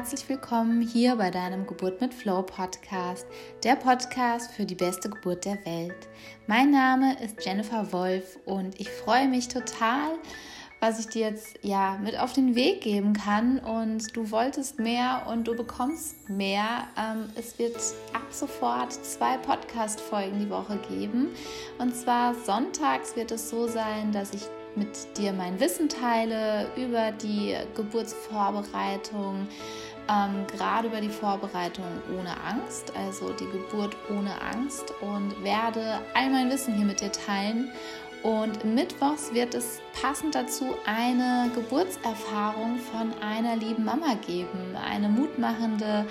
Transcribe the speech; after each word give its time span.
herzlich 0.00 0.30
willkommen 0.30 0.80
hier 0.80 1.16
bei 1.16 1.30
deinem 1.30 1.66
Geburt 1.66 2.00
mit 2.00 2.14
Flow 2.14 2.40
Podcast, 2.40 3.26
der 3.62 3.76
Podcast 3.76 4.50
für 4.50 4.64
die 4.64 4.74
beste 4.74 5.10
Geburt 5.10 5.44
der 5.44 5.62
Welt. 5.66 6.08
Mein 6.46 6.70
Name 6.70 7.22
ist 7.22 7.44
Jennifer 7.44 7.92
Wolf 7.92 8.38
und 8.46 8.80
ich 8.80 8.88
freue 8.88 9.28
mich 9.28 9.48
total, 9.48 10.12
was 10.80 11.00
ich 11.00 11.08
dir 11.08 11.28
jetzt 11.28 11.58
ja 11.60 11.98
mit 12.02 12.18
auf 12.18 12.32
den 12.32 12.54
Weg 12.54 12.80
geben 12.80 13.12
kann. 13.12 13.58
Und 13.58 14.16
du 14.16 14.30
wolltest 14.30 14.78
mehr 14.78 15.26
und 15.28 15.46
du 15.46 15.54
bekommst 15.54 16.30
mehr. 16.30 16.88
Ähm, 16.96 17.28
es 17.36 17.58
wird 17.58 17.76
ab 18.14 18.22
sofort 18.30 18.94
zwei 18.94 19.36
Podcast-Folgen 19.36 20.40
die 20.40 20.48
Woche 20.48 20.78
geben. 20.88 21.28
Und 21.76 21.94
zwar 21.94 22.34
sonntags 22.34 23.16
wird 23.16 23.32
es 23.32 23.50
so 23.50 23.68
sein, 23.68 24.12
dass 24.12 24.32
ich 24.32 24.44
mit 24.76 25.18
dir 25.18 25.32
mein 25.32 25.58
Wissen 25.60 25.88
teile 25.88 26.66
über 26.76 27.12
die 27.12 27.56
Geburtsvorbereitung, 27.74 29.48
ähm, 30.10 30.46
gerade 30.48 30.88
über 30.88 31.00
die 31.00 31.08
Vorbereitung 31.08 31.84
ohne 32.18 32.36
Angst, 32.42 32.92
also 32.96 33.32
die 33.32 33.46
Geburt 33.46 33.96
ohne 34.10 34.40
Angst 34.42 34.92
und 35.00 35.44
werde 35.44 36.00
all 36.14 36.30
mein 36.30 36.50
Wissen 36.50 36.74
hier 36.74 36.86
mit 36.86 37.00
dir 37.00 37.12
teilen. 37.12 37.70
Und 38.22 38.64
mittwochs 38.64 39.32
wird 39.32 39.54
es 39.54 39.80
passend 39.98 40.34
dazu 40.34 40.74
eine 40.84 41.50
Geburtserfahrung 41.54 42.78
von 42.92 43.14
einer 43.22 43.56
lieben 43.56 43.84
Mama 43.84 44.14
geben, 44.26 44.76
eine 44.76 45.08
mutmachende 45.08 46.04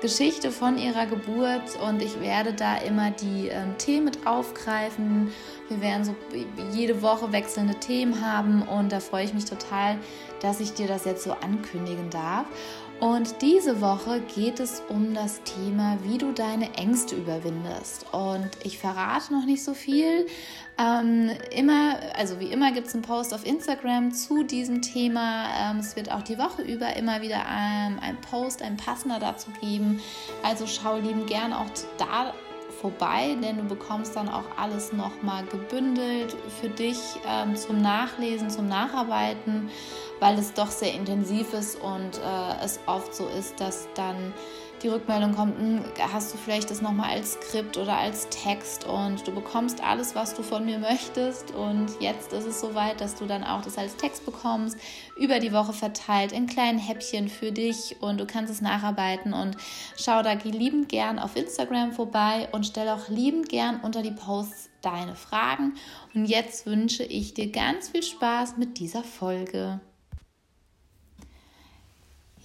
Geschichte 0.00 0.52
von 0.52 0.78
ihrer 0.78 1.06
Geburt 1.06 1.76
und 1.84 2.02
ich 2.02 2.20
werde 2.20 2.52
da 2.52 2.76
immer 2.76 3.10
die 3.10 3.48
ähm, 3.48 3.76
Themen 3.78 4.04
mit 4.04 4.26
aufgreifen. 4.26 5.32
Wir 5.68 5.80
werden 5.80 6.04
so 6.04 6.14
jede 6.72 7.02
Woche 7.02 7.32
wechselnde 7.32 7.74
Themen 7.74 8.24
haben 8.24 8.62
und 8.62 8.92
da 8.92 9.00
freue 9.00 9.24
ich 9.24 9.34
mich 9.34 9.46
total, 9.46 9.96
dass 10.40 10.60
ich 10.60 10.74
dir 10.74 10.86
das 10.86 11.04
jetzt 11.04 11.24
so 11.24 11.32
ankündigen 11.32 12.10
darf. 12.10 12.46
Und 13.00 13.42
diese 13.42 13.80
Woche 13.80 14.20
geht 14.20 14.58
es 14.58 14.82
um 14.88 15.14
das 15.14 15.40
Thema, 15.44 15.98
wie 16.02 16.18
du 16.18 16.32
deine 16.32 16.74
Ängste 16.74 17.14
überwindest. 17.14 18.06
Und 18.12 18.50
ich 18.64 18.78
verrate 18.78 19.32
noch 19.32 19.44
nicht 19.44 19.62
so 19.62 19.72
viel. 19.72 20.26
Ähm, 20.78 21.30
immer, 21.54 22.00
also 22.16 22.40
wie 22.40 22.50
immer 22.50 22.72
gibt 22.72 22.88
es 22.88 22.94
einen 22.94 23.02
Post 23.02 23.34
auf 23.34 23.46
Instagram 23.46 24.12
zu 24.12 24.42
diesem 24.42 24.82
Thema. 24.82 25.46
Ähm, 25.60 25.78
es 25.78 25.94
wird 25.94 26.10
auch 26.10 26.22
die 26.22 26.38
Woche 26.38 26.62
über 26.62 26.96
immer 26.96 27.22
wieder 27.22 27.36
ähm, 27.36 27.98
ein 28.00 28.20
Post, 28.20 28.62
ein 28.62 28.76
passender 28.76 29.20
dazu 29.20 29.50
geben. 29.60 30.00
Also 30.42 30.66
schau 30.66 30.98
lieben 30.98 31.26
gern 31.26 31.52
auch 31.52 31.66
da 31.98 32.34
vorbei, 32.80 33.36
denn 33.42 33.58
du 33.58 33.64
bekommst 33.64 34.16
dann 34.16 34.28
auch 34.28 34.44
alles 34.56 34.92
nochmal 34.92 35.44
gebündelt 35.46 36.36
für 36.60 36.68
dich 36.68 36.98
ähm, 37.26 37.56
zum 37.56 37.80
Nachlesen, 37.80 38.50
zum 38.50 38.68
Nacharbeiten 38.68 39.70
weil 40.20 40.38
es 40.38 40.52
doch 40.52 40.70
sehr 40.70 40.94
intensiv 40.94 41.52
ist 41.52 41.80
und 41.80 42.18
äh, 42.18 42.64
es 42.64 42.80
oft 42.86 43.14
so 43.14 43.28
ist, 43.28 43.60
dass 43.60 43.88
dann 43.94 44.32
die 44.82 44.88
Rückmeldung 44.88 45.34
kommt, 45.34 45.58
hm, 45.58 45.84
hast 46.12 46.32
du 46.32 46.38
vielleicht 46.38 46.70
das 46.70 46.80
nochmal 46.80 47.10
als 47.10 47.32
Skript 47.32 47.76
oder 47.76 47.96
als 47.96 48.28
Text 48.28 48.86
und 48.86 49.26
du 49.26 49.32
bekommst 49.32 49.82
alles, 49.82 50.14
was 50.14 50.34
du 50.34 50.42
von 50.42 50.64
mir 50.64 50.78
möchtest 50.78 51.52
und 51.52 51.88
jetzt 52.00 52.32
ist 52.32 52.46
es 52.46 52.60
soweit, 52.60 53.00
dass 53.00 53.14
du 53.14 53.26
dann 53.26 53.44
auch 53.44 53.62
das 53.62 53.78
als 53.78 53.96
Text 53.96 54.24
bekommst, 54.24 54.78
über 55.16 55.40
die 55.40 55.52
Woche 55.52 55.72
verteilt 55.72 56.32
in 56.32 56.46
kleinen 56.46 56.78
Häppchen 56.78 57.28
für 57.28 57.52
dich 57.52 57.96
und 58.00 58.18
du 58.18 58.26
kannst 58.26 58.52
es 58.52 58.60
nacharbeiten 58.60 59.32
und 59.32 59.56
schau 59.96 60.22
da 60.22 60.32
liebend 60.32 60.88
gern 60.88 61.18
auf 61.18 61.36
Instagram 61.36 61.92
vorbei 61.92 62.48
und 62.52 62.66
stell 62.66 62.88
auch 62.88 63.08
liebend 63.08 63.48
gern 63.48 63.80
unter 63.80 64.02
die 64.02 64.12
Posts 64.12 64.70
deine 64.82 65.14
Fragen 65.14 65.74
und 66.14 66.26
jetzt 66.26 66.66
wünsche 66.66 67.02
ich 67.04 67.34
dir 67.34 67.50
ganz 67.50 67.88
viel 67.88 68.02
Spaß 68.02 68.56
mit 68.56 68.78
dieser 68.78 69.02
Folge. 69.02 69.80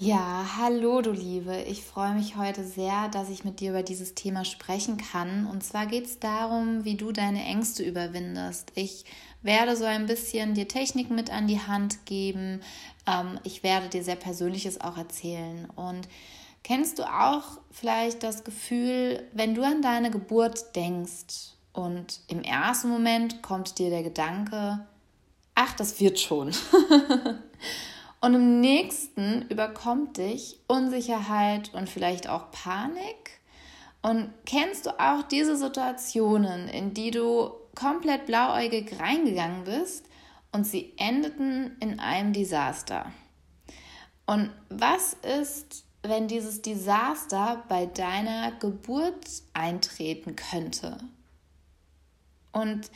Ja, 0.05 0.57
hallo 0.57 1.01
du 1.01 1.11
Liebe. 1.11 1.55
Ich 1.61 1.81
freue 1.81 2.13
mich 2.13 2.35
heute 2.35 2.65
sehr, 2.65 3.07
dass 3.07 3.29
ich 3.29 3.45
mit 3.45 3.61
dir 3.61 3.69
über 3.69 3.83
dieses 3.83 4.15
Thema 4.15 4.43
sprechen 4.43 4.97
kann. 4.97 5.47
Und 5.47 5.63
zwar 5.63 5.85
geht 5.85 6.07
es 6.07 6.19
darum, 6.19 6.83
wie 6.83 6.95
du 6.95 7.13
deine 7.13 7.41
Ängste 7.45 7.83
überwindest. 7.83 8.73
Ich 8.75 9.05
werde 9.43 9.77
so 9.77 9.85
ein 9.85 10.05
bisschen 10.05 10.55
dir 10.55 10.67
Techniken 10.67 11.15
mit 11.15 11.31
an 11.31 11.47
die 11.47 11.61
Hand 11.61 12.05
geben. 12.05 12.59
Ähm, 13.07 13.39
ich 13.45 13.63
werde 13.63 13.87
dir 13.87 14.03
sehr 14.03 14.17
Persönliches 14.17 14.81
auch 14.81 14.97
erzählen. 14.97 15.69
Und 15.77 16.09
kennst 16.63 16.99
du 16.99 17.03
auch 17.03 17.61
vielleicht 17.71 18.23
das 18.23 18.43
Gefühl, 18.43 19.23
wenn 19.31 19.55
du 19.55 19.63
an 19.63 19.81
deine 19.81 20.11
Geburt 20.11 20.75
denkst 20.75 21.53
und 21.71 22.19
im 22.27 22.43
ersten 22.43 22.89
Moment 22.89 23.41
kommt 23.41 23.79
dir 23.79 23.89
der 23.89 24.03
Gedanke, 24.03 24.85
ach, 25.55 25.73
das 25.77 26.01
wird 26.01 26.19
schon. 26.19 26.51
Und 28.23 28.35
im 28.35 28.61
nächsten 28.61 29.41
überkommt 29.49 30.15
dich 30.15 30.57
Unsicherheit 30.67 31.73
und 31.73 31.89
vielleicht 31.89 32.29
auch 32.29 32.51
Panik. 32.51 33.41
Und 34.01 34.29
kennst 34.45 34.85
du 34.85 34.97
auch 34.97 35.23
diese 35.23 35.57
Situationen, 35.57 36.69
in 36.69 36.93
die 36.93 37.11
du 37.11 37.51
komplett 37.75 38.25
blauäugig 38.25 38.97
reingegangen 38.97 39.65
bist 39.65 40.05
und 40.53 40.65
sie 40.65 40.93
endeten 40.95 41.75
in 41.81 41.99
einem 41.99 42.31
Desaster? 42.31 43.11
Und 44.25 44.51
was 44.69 45.17
ist, 45.41 45.83
wenn 46.01 46.29
dieses 46.29 46.61
Desaster 46.61 47.65
bei 47.67 47.87
deiner 47.87 48.53
Geburt 48.53 49.27
eintreten 49.51 50.37
könnte? 50.37 50.97
Und 52.53 52.89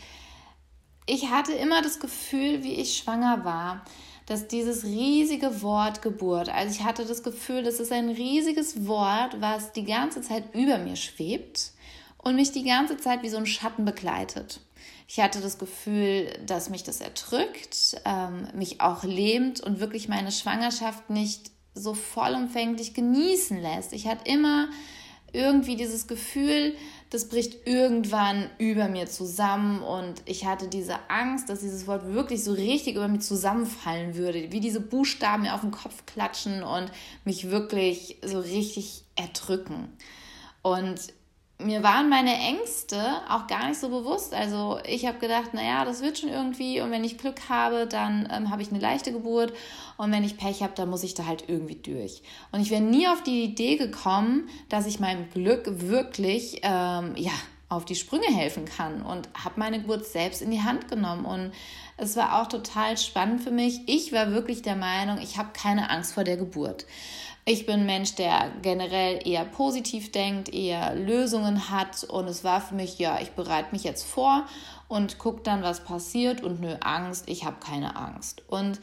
ich 1.05 1.29
hatte 1.29 1.51
immer 1.51 1.81
das 1.81 1.99
Gefühl, 1.99 2.63
wie 2.63 2.75
ich 2.75 2.97
schwanger 2.97 3.43
war, 3.43 3.83
dass 4.27 4.47
dieses 4.47 4.83
riesige 4.83 5.61
Wort 5.61 6.01
Geburt, 6.01 6.49
also 6.49 6.71
ich 6.71 6.83
hatte 6.83 7.05
das 7.05 7.23
Gefühl, 7.23 7.63
das 7.63 7.79
ist 7.79 7.91
ein 7.91 8.09
riesiges 8.09 8.85
Wort, 8.85 9.39
was 9.39 9.71
die 9.71 9.85
ganze 9.85 10.21
Zeit 10.21 10.53
über 10.53 10.77
mir 10.77 10.97
schwebt 10.97 11.71
und 12.17 12.35
mich 12.35 12.51
die 12.51 12.65
ganze 12.65 12.97
Zeit 12.97 13.23
wie 13.23 13.29
so 13.29 13.37
ein 13.37 13.45
Schatten 13.45 13.85
begleitet. 13.85 14.59
Ich 15.07 15.21
hatte 15.21 15.39
das 15.39 15.57
Gefühl, 15.57 16.29
dass 16.45 16.69
mich 16.69 16.83
das 16.83 16.99
erdrückt, 16.99 18.01
ähm, 18.03 18.49
mich 18.53 18.81
auch 18.81 19.05
lähmt 19.05 19.61
und 19.61 19.79
wirklich 19.79 20.09
meine 20.09 20.33
Schwangerschaft 20.33 21.09
nicht 21.09 21.51
so 21.73 21.93
vollumfänglich 21.93 22.93
genießen 22.93 23.61
lässt. 23.61 23.93
Ich 23.93 24.07
hatte 24.07 24.29
immer 24.29 24.67
irgendwie 25.37 25.75
dieses 25.75 26.07
Gefühl, 26.07 26.75
das 27.11 27.29
bricht 27.29 27.67
irgendwann 27.67 28.49
über 28.57 28.89
mir 28.89 29.05
zusammen 29.07 29.81
und 29.81 30.21
ich 30.25 30.45
hatte 30.45 30.67
diese 30.67 31.09
Angst, 31.09 31.47
dass 31.47 31.61
dieses 31.61 31.87
Wort 31.87 32.11
wirklich 32.13 32.43
so 32.43 32.51
richtig 32.51 32.95
über 32.95 33.07
mir 33.07 33.19
zusammenfallen 33.19 34.15
würde, 34.15 34.51
wie 34.51 34.59
diese 34.59 34.81
Buchstaben 34.81 35.43
mir 35.43 35.53
auf 35.53 35.61
den 35.61 35.71
Kopf 35.71 36.05
klatschen 36.05 36.63
und 36.63 36.91
mich 37.23 37.49
wirklich 37.49 38.17
so 38.25 38.39
richtig 38.39 39.03
erdrücken. 39.15 39.87
Und 40.63 41.13
mir 41.59 41.81
waren 41.81 42.09
meine 42.09 42.35
Ängste 42.35 43.01
auch 43.29 43.47
gar 43.47 43.67
nicht 43.67 43.79
so 43.79 43.89
bewusst. 43.89 44.33
Also 44.33 44.79
ich 44.87 45.07
habe 45.07 45.17
gedacht, 45.17 45.53
naja, 45.53 45.85
das 45.85 46.01
wird 46.01 46.19
schon 46.19 46.29
irgendwie 46.29 46.81
und 46.81 46.91
wenn 46.91 47.03
ich 47.03 47.17
Glück 47.17 47.49
habe, 47.49 47.87
dann 47.87 48.27
ähm, 48.31 48.51
habe 48.51 48.61
ich 48.61 48.69
eine 48.69 48.79
leichte 48.79 49.11
Geburt 49.11 49.53
und 49.97 50.11
wenn 50.11 50.23
ich 50.23 50.37
Pech 50.37 50.61
habe, 50.61 50.73
dann 50.75 50.89
muss 50.89 51.03
ich 51.03 51.15
da 51.15 51.25
halt 51.25 51.45
irgendwie 51.47 51.75
durch. 51.75 52.21
Und 52.51 52.61
ich 52.61 52.69
wäre 52.69 52.81
nie 52.81 53.07
auf 53.07 53.23
die 53.23 53.43
Idee 53.43 53.75
gekommen, 53.75 54.49
dass 54.69 54.85
ich 54.85 54.99
meinem 54.99 55.29
Glück 55.31 55.65
wirklich, 55.81 56.61
ähm, 56.61 57.15
ja, 57.15 57.31
auf 57.69 57.83
die 57.83 57.95
Sprünge 57.95 58.27
helfen 58.27 58.63
kann 58.63 59.01
und 59.01 59.27
habe 59.43 59.59
meine 59.59 59.81
Geburt 59.81 60.05
selbst 60.05 60.41
in 60.41 60.51
die 60.51 60.61
Hand 60.61 60.87
genommen 60.87 61.25
und 61.25 61.51
es 61.97 62.15
war 62.15 62.41
auch 62.41 62.47
total 62.47 62.97
spannend 62.97 63.41
für 63.41 63.51
mich. 63.51 63.81
Ich 63.87 64.13
war 64.13 64.31
wirklich 64.31 64.61
der 64.61 64.77
Meinung, 64.77 65.17
ich 65.17 65.37
habe 65.37 65.49
keine 65.51 65.89
Angst 65.89 66.13
vor 66.13 66.23
der 66.23 66.37
Geburt. 66.37 66.85
Ich 67.49 67.65
bin 67.65 67.79
ein 67.79 67.85
Mensch, 67.85 68.15
der 68.15 68.51
generell 68.61 69.25
eher 69.25 69.45
positiv 69.45 70.11
denkt, 70.11 70.53
eher 70.53 70.93
Lösungen 70.95 71.69
hat 71.69 72.03
und 72.03 72.27
es 72.27 72.43
war 72.43 72.59
für 72.59 72.75
mich, 72.75 72.99
ja, 72.99 73.21
ich 73.21 73.31
bereite 73.31 73.71
mich 73.71 73.85
jetzt 73.85 74.03
vor 74.03 74.45
und 74.89 75.17
gucke 75.17 75.43
dann, 75.43 75.63
was 75.63 75.85
passiert 75.85 76.43
und 76.43 76.59
nö, 76.59 76.75
Angst, 76.81 77.29
ich 77.29 77.45
habe 77.45 77.55
keine 77.61 77.95
Angst. 77.95 78.43
Und 78.49 78.81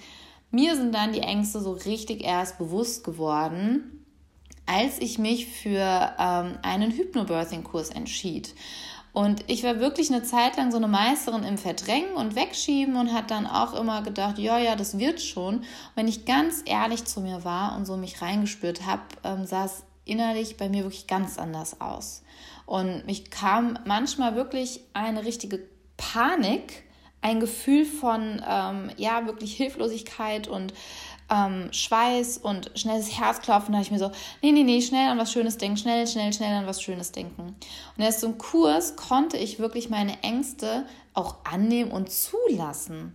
mir 0.50 0.76
sind 0.76 0.94
dann 0.94 1.12
die 1.12 1.20
Ängste 1.20 1.60
so 1.60 1.72
richtig 1.72 2.24
erst 2.24 2.56
bewusst 2.56 3.04
geworden, 3.04 4.06
als 4.64 4.98
ich 4.98 5.18
mich 5.18 5.46
für 5.46 6.14
ähm, 6.18 6.58
einen 6.62 6.90
Hypnobirthing-Kurs 6.90 7.90
entschied. 7.90 8.54
Und 9.14 9.44
ich 9.46 9.62
war 9.62 9.78
wirklich 9.78 10.10
eine 10.12 10.24
Zeit 10.24 10.56
lang 10.56 10.72
so 10.72 10.76
eine 10.76 10.88
Meisterin 10.88 11.44
im 11.44 11.56
Verdrängen 11.56 12.14
und 12.14 12.34
Wegschieben 12.34 12.96
und 12.96 13.12
hat 13.12 13.30
dann 13.30 13.46
auch 13.46 13.72
immer 13.72 14.02
gedacht, 14.02 14.40
ja, 14.40 14.58
ja, 14.58 14.74
das 14.74 14.98
wird 14.98 15.22
schon. 15.22 15.58
Und 15.58 15.66
wenn 15.94 16.08
ich 16.08 16.24
ganz 16.24 16.62
ehrlich 16.66 17.04
zu 17.04 17.20
mir 17.20 17.44
war 17.44 17.76
und 17.76 17.86
so 17.86 17.96
mich 17.96 18.20
reingespürt 18.20 18.84
habe, 18.86 19.02
ähm, 19.22 19.46
sah 19.46 19.66
es 19.66 19.84
innerlich 20.04 20.56
bei 20.56 20.68
mir 20.68 20.82
wirklich 20.82 21.06
ganz 21.06 21.38
anders 21.38 21.80
aus. 21.80 22.24
Und 22.66 23.06
mich 23.06 23.30
kam 23.30 23.78
manchmal 23.84 24.34
wirklich 24.34 24.80
eine 24.94 25.24
richtige 25.24 25.60
Panik, 25.96 26.82
ein 27.20 27.38
Gefühl 27.38 27.84
von, 27.84 28.42
ähm, 28.44 28.90
ja, 28.96 29.26
wirklich 29.26 29.56
Hilflosigkeit 29.56 30.48
und 30.48 30.74
ähm, 31.34 31.72
Schweiß 31.72 32.38
und 32.38 32.70
schnelles 32.74 33.18
Herzklopfen, 33.18 33.72
da 33.72 33.78
habe 33.78 33.84
ich 33.84 33.90
mir 33.90 33.98
so, 33.98 34.12
nee, 34.42 34.52
nee, 34.52 34.62
nee, 34.62 34.80
schnell 34.80 35.10
an 35.10 35.18
was 35.18 35.32
Schönes 35.32 35.58
denken, 35.58 35.76
schnell, 35.76 36.06
schnell, 36.06 36.32
schnell 36.32 36.54
an 36.54 36.66
was 36.66 36.80
Schönes 36.80 37.12
denken. 37.12 37.56
Und 37.96 38.02
erst 38.02 38.20
so 38.20 38.28
im 38.28 38.38
Kurs 38.38 38.96
konnte 38.96 39.36
ich 39.36 39.58
wirklich 39.58 39.90
meine 39.90 40.22
Ängste 40.22 40.86
auch 41.12 41.36
annehmen 41.44 41.90
und 41.90 42.10
zulassen. 42.10 43.12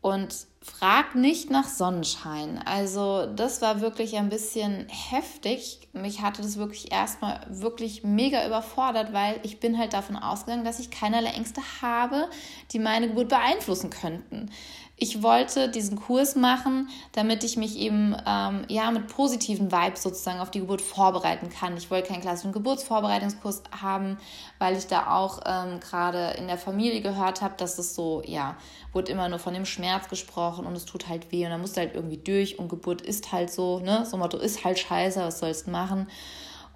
Und 0.00 0.46
frag 0.60 1.14
nicht 1.14 1.50
nach 1.50 1.66
Sonnenschein. 1.66 2.60
Also 2.64 3.26
das 3.26 3.62
war 3.62 3.80
wirklich 3.80 4.16
ein 4.16 4.28
bisschen 4.28 4.86
heftig. 4.88 5.88
Mich 5.92 6.22
hatte 6.22 6.42
das 6.42 6.56
wirklich 6.56 6.92
erstmal 6.92 7.40
wirklich 7.48 8.04
mega 8.04 8.46
überfordert, 8.46 9.12
weil 9.12 9.40
ich 9.42 9.60
bin 9.60 9.76
halt 9.76 9.94
davon 9.94 10.16
ausgegangen, 10.16 10.64
dass 10.64 10.78
ich 10.78 10.90
keinerlei 10.90 11.30
Ängste 11.30 11.62
habe, 11.82 12.28
die 12.72 12.78
meine 12.78 13.08
Geburt 13.08 13.28
beeinflussen 13.28 13.90
könnten 13.90 14.50
ich 15.00 15.22
wollte 15.22 15.68
diesen 15.70 15.96
Kurs 15.96 16.34
machen, 16.34 16.88
damit 17.12 17.44
ich 17.44 17.56
mich 17.56 17.78
eben 17.78 18.16
ähm, 18.26 18.64
ja 18.68 18.90
mit 18.90 19.06
positiven 19.06 19.70
Vibes 19.70 20.02
sozusagen 20.02 20.40
auf 20.40 20.50
die 20.50 20.58
Geburt 20.58 20.82
vorbereiten 20.82 21.50
kann. 21.50 21.76
Ich 21.76 21.88
wollte 21.90 22.08
keinen 22.08 22.20
klassischen 22.20 22.52
Geburtsvorbereitungskurs 22.52 23.62
haben, 23.80 24.18
weil 24.58 24.76
ich 24.76 24.88
da 24.88 25.14
auch 25.14 25.40
ähm, 25.46 25.78
gerade 25.78 26.30
in 26.36 26.48
der 26.48 26.58
Familie 26.58 27.00
gehört 27.00 27.42
habe, 27.42 27.54
dass 27.56 27.78
es 27.78 27.94
so, 27.94 28.22
ja, 28.26 28.56
wurde 28.92 29.12
immer 29.12 29.28
nur 29.28 29.38
von 29.38 29.54
dem 29.54 29.66
Schmerz 29.66 30.08
gesprochen 30.08 30.66
und 30.66 30.74
es 30.74 30.84
tut 30.84 31.08
halt 31.08 31.30
weh 31.30 31.44
und 31.44 31.50
dann 31.50 31.60
musst 31.60 31.76
du 31.76 31.80
halt 31.80 31.94
irgendwie 31.94 32.18
durch 32.18 32.58
und 32.58 32.68
Geburt 32.68 33.00
ist 33.00 33.30
halt 33.30 33.52
so, 33.52 33.78
ne? 33.78 34.04
So 34.04 34.16
Motto 34.16 34.36
ist 34.36 34.64
halt 34.64 34.80
scheiße, 34.80 35.20
was 35.20 35.38
sollst 35.38 35.68
du 35.68 35.70
machen? 35.70 36.08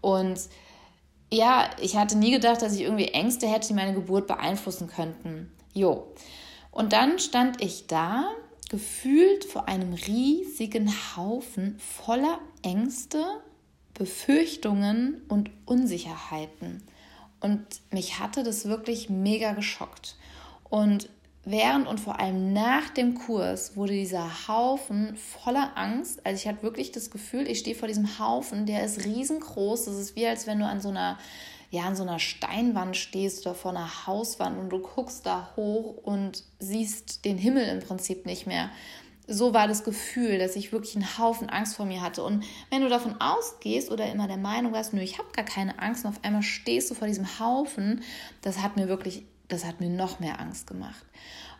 Und 0.00 0.38
ja, 1.32 1.70
ich 1.80 1.96
hatte 1.96 2.16
nie 2.16 2.30
gedacht, 2.30 2.62
dass 2.62 2.74
ich 2.74 2.82
irgendwie 2.82 3.08
Ängste 3.08 3.48
hätte, 3.48 3.68
die 3.68 3.74
meine 3.74 3.94
Geburt 3.94 4.28
beeinflussen 4.28 4.86
könnten. 4.86 5.50
Jo. 5.72 6.06
Und 6.72 6.92
dann 6.92 7.18
stand 7.18 7.62
ich 7.62 7.86
da, 7.86 8.32
gefühlt 8.70 9.44
vor 9.44 9.68
einem 9.68 9.92
riesigen 9.92 10.90
Haufen 11.14 11.78
voller 11.78 12.40
Ängste, 12.62 13.22
Befürchtungen 13.92 15.20
und 15.28 15.50
Unsicherheiten. 15.66 16.82
Und 17.40 17.62
mich 17.90 18.18
hatte 18.18 18.42
das 18.42 18.64
wirklich 18.64 19.10
mega 19.10 19.52
geschockt. 19.52 20.16
Und 20.70 21.10
während 21.44 21.86
und 21.86 22.00
vor 22.00 22.18
allem 22.18 22.54
nach 22.54 22.88
dem 22.88 23.14
Kurs 23.14 23.76
wurde 23.76 23.92
dieser 23.92 24.48
Haufen 24.48 25.16
voller 25.16 25.76
Angst. 25.76 26.24
Also 26.24 26.40
ich 26.40 26.48
hatte 26.48 26.62
wirklich 26.62 26.92
das 26.92 27.10
Gefühl, 27.10 27.46
ich 27.48 27.58
stehe 27.58 27.76
vor 27.76 27.88
diesem 27.88 28.18
Haufen, 28.18 28.64
der 28.64 28.84
ist 28.84 29.04
riesengroß. 29.04 29.84
Das 29.84 29.96
ist 29.96 30.16
wie 30.16 30.26
als 30.26 30.46
wenn 30.46 30.60
du 30.60 30.66
an 30.66 30.80
so 30.80 30.88
einer 30.88 31.18
ja 31.72 31.84
an 31.84 31.96
so 31.96 32.02
einer 32.02 32.18
Steinwand 32.18 32.96
stehst 32.98 33.46
oder 33.46 33.54
vor 33.54 33.70
einer 33.70 34.06
Hauswand 34.06 34.58
und 34.58 34.68
du 34.68 34.78
guckst 34.78 35.24
da 35.24 35.52
hoch 35.56 35.96
und 36.02 36.44
siehst 36.58 37.24
den 37.24 37.38
Himmel 37.38 37.66
im 37.66 37.80
Prinzip 37.80 38.26
nicht 38.26 38.46
mehr. 38.46 38.70
So 39.26 39.54
war 39.54 39.68
das 39.68 39.82
Gefühl, 39.82 40.38
dass 40.38 40.54
ich 40.54 40.70
wirklich 40.70 40.96
einen 40.96 41.18
Haufen 41.18 41.48
Angst 41.48 41.76
vor 41.76 41.86
mir 41.86 42.02
hatte. 42.02 42.24
Und 42.24 42.44
wenn 42.70 42.82
du 42.82 42.90
davon 42.90 43.18
ausgehst 43.20 43.90
oder 43.90 44.10
immer 44.12 44.28
der 44.28 44.36
Meinung 44.36 44.72
warst, 44.72 44.92
nö, 44.92 45.00
ich 45.00 45.18
habe 45.18 45.32
gar 45.32 45.46
keine 45.46 45.78
Angst 45.78 46.04
und 46.04 46.10
auf 46.10 46.22
einmal 46.22 46.42
stehst 46.42 46.90
du 46.90 46.94
vor 46.94 47.08
diesem 47.08 47.38
Haufen, 47.38 48.02
das 48.42 48.58
hat 48.58 48.76
mir 48.76 48.88
wirklich, 48.88 49.24
das 49.48 49.64
hat 49.64 49.80
mir 49.80 49.88
noch 49.88 50.20
mehr 50.20 50.40
Angst 50.40 50.66
gemacht. 50.66 51.06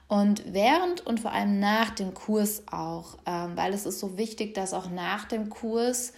Und 0.09 0.53
während 0.53 1.07
und 1.07 1.21
vor 1.21 1.33
allem 1.33 1.59
nach 1.59 1.89
dem 1.89 2.13
Kurs 2.13 2.65
auch, 2.71 3.17
ähm, 3.25 3.57
weil 3.57 3.73
es 3.73 3.87
ist 3.87 3.99
so 3.99 4.19
wichtig, 4.19 4.53
dass 4.53 4.75
auch 4.75 4.91
nach 4.91 5.25
dem 5.25 5.49
Kurs 5.49 6.13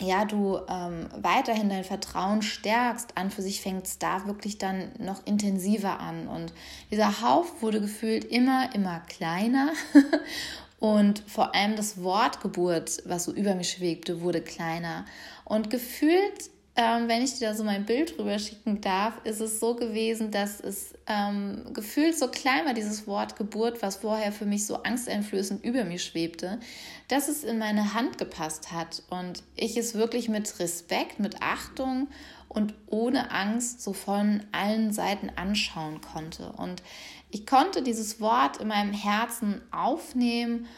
ja, 0.00 0.24
du 0.24 0.58
ähm, 0.68 1.08
weiterhin 1.20 1.68
dein 1.68 1.84
Vertrauen 1.84 2.42
stärkst, 2.42 3.16
an 3.16 3.30
für 3.30 3.42
sich 3.42 3.60
fängt 3.60 3.86
es 3.86 3.98
da 3.98 4.26
wirklich 4.26 4.58
dann 4.58 4.90
noch 4.98 5.26
intensiver 5.26 6.00
an. 6.00 6.28
Und 6.28 6.52
dieser 6.90 7.22
Haufen 7.22 7.60
wurde 7.60 7.80
gefühlt 7.80 8.24
immer, 8.24 8.74
immer 8.74 9.00
kleiner. 9.00 9.72
Und 10.80 11.24
vor 11.26 11.54
allem 11.54 11.74
das 11.74 12.02
Wort 12.02 12.40
Geburt, 12.40 13.02
was 13.04 13.24
so 13.24 13.32
über 13.32 13.54
mich 13.54 13.70
schwebte, 13.70 14.20
wurde 14.20 14.40
kleiner. 14.40 15.06
Und 15.44 15.70
gefühlt 15.70 16.50
ähm, 16.78 17.08
wenn 17.08 17.22
ich 17.22 17.34
dir 17.34 17.48
da 17.48 17.54
so 17.54 17.64
mein 17.64 17.84
Bild 17.84 18.16
rüber 18.20 18.38
schicken 18.38 18.80
darf, 18.80 19.14
ist 19.24 19.40
es 19.40 19.58
so 19.58 19.74
gewesen, 19.74 20.30
dass 20.30 20.60
es 20.60 20.94
ähm, 21.08 21.64
gefühlt 21.74 22.16
so 22.16 22.28
klein 22.28 22.66
war, 22.66 22.72
dieses 22.72 23.08
Wort 23.08 23.34
Geburt, 23.34 23.82
was 23.82 23.96
vorher 23.96 24.30
für 24.30 24.46
mich 24.46 24.64
so 24.64 24.84
angsteinflößend 24.84 25.64
über 25.64 25.82
mir 25.82 25.98
schwebte, 25.98 26.60
dass 27.08 27.26
es 27.26 27.42
in 27.42 27.58
meine 27.58 27.94
Hand 27.94 28.16
gepasst 28.16 28.70
hat 28.70 29.02
und 29.10 29.42
ich 29.56 29.76
es 29.76 29.94
wirklich 29.94 30.28
mit 30.28 30.60
Respekt, 30.60 31.18
mit 31.18 31.42
Achtung 31.42 32.06
und 32.46 32.74
ohne 32.86 33.32
Angst 33.32 33.82
so 33.82 33.92
von 33.92 34.44
allen 34.52 34.92
Seiten 34.92 35.32
anschauen 35.34 36.00
konnte. 36.00 36.52
Und 36.52 36.84
ich 37.32 37.44
konnte 37.44 37.82
dieses 37.82 38.20
Wort 38.20 38.58
in 38.58 38.68
meinem 38.68 38.92
Herzen 38.92 39.62
aufnehmen 39.72 40.68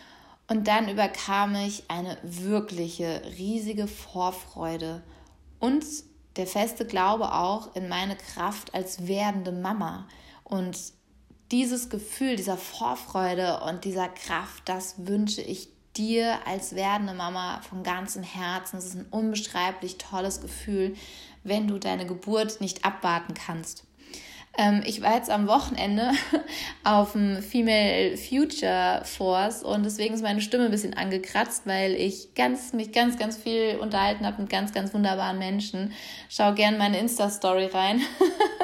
und 0.49 0.67
dann 0.67 0.89
überkam 0.89 1.55
ich 1.57 1.85
eine 1.89 2.17
wirkliche, 2.23 3.21
riesige 3.37 3.87
Vorfreude 3.87 5.03
und 5.61 5.85
der 6.37 6.47
feste 6.47 6.85
Glaube 6.85 7.33
auch 7.33 7.77
in 7.77 7.89
meine 7.89 8.17
Kraft 8.17 8.75
als 8.75 9.07
werdende 9.07 9.53
Mama. 9.53 10.09
Und 10.43 10.77
dieses 11.53 11.91
Gefühl, 11.91 12.37
dieser 12.37 12.57
Vorfreude 12.57 13.61
und 13.61 13.85
dieser 13.85 14.09
Kraft, 14.09 14.69
das 14.69 15.07
wünsche 15.07 15.43
ich 15.43 15.69
dir 15.97 16.39
als 16.47 16.75
werdende 16.75 17.15
Mama 17.15 17.61
von 17.69 17.83
ganzem 17.83 18.23
Herzen. 18.23 18.79
Es 18.79 18.87
ist 18.87 18.97
ein 18.97 19.07
unbeschreiblich 19.11 19.99
tolles 19.99 20.41
Gefühl, 20.41 20.95
wenn 21.43 21.69
du 21.69 21.79
deine 21.79 22.07
Geburt 22.07 22.61
nicht 22.61 22.85
abwarten 22.85 23.35
kannst. 23.35 23.85
Ähm, 24.59 24.83
ich 24.85 25.01
war 25.01 25.15
jetzt 25.15 25.31
am 25.31 25.47
Wochenende 25.47 26.11
auf 26.85 27.13
dem 27.13 27.43
Female 27.43 28.17
Future 28.17 29.03
Force 29.05 29.63
und 29.63 29.85
deswegen 29.85 30.15
ist 30.15 30.23
meine 30.23 30.41
Stimme 30.41 30.65
ein 30.65 30.71
bisschen 30.71 30.95
angekratzt, 30.95 31.67
weil 31.67 31.93
ich 31.95 32.35
ganz, 32.35 32.73
mich 32.73 32.93
ganz, 32.93 33.17
ganz 33.17 33.37
viel 33.37 33.79
unterhalten 33.81 34.27
habe 34.27 34.43
mit 34.43 34.51
ganz, 34.51 34.73
ganz 34.73 34.93
wunderbaren 34.93 35.39
Menschen. 35.39 35.93
Schau 36.29 36.53
gerne 36.55 36.79
meine 36.79 36.99
Insta-Story 36.99 37.67
rein. 37.67 38.01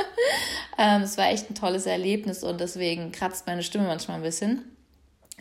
ähm, 0.79 1.03
es 1.03 1.17
war 1.17 1.29
echt 1.31 1.51
ein 1.51 1.55
tolles 1.55 1.87
Erlebnis 1.87 2.43
und 2.43 2.61
deswegen 2.61 3.13
kratzt 3.13 3.47
meine 3.47 3.63
Stimme 3.63 3.87
manchmal 3.87 4.17
ein 4.17 4.23
bisschen. 4.23 4.65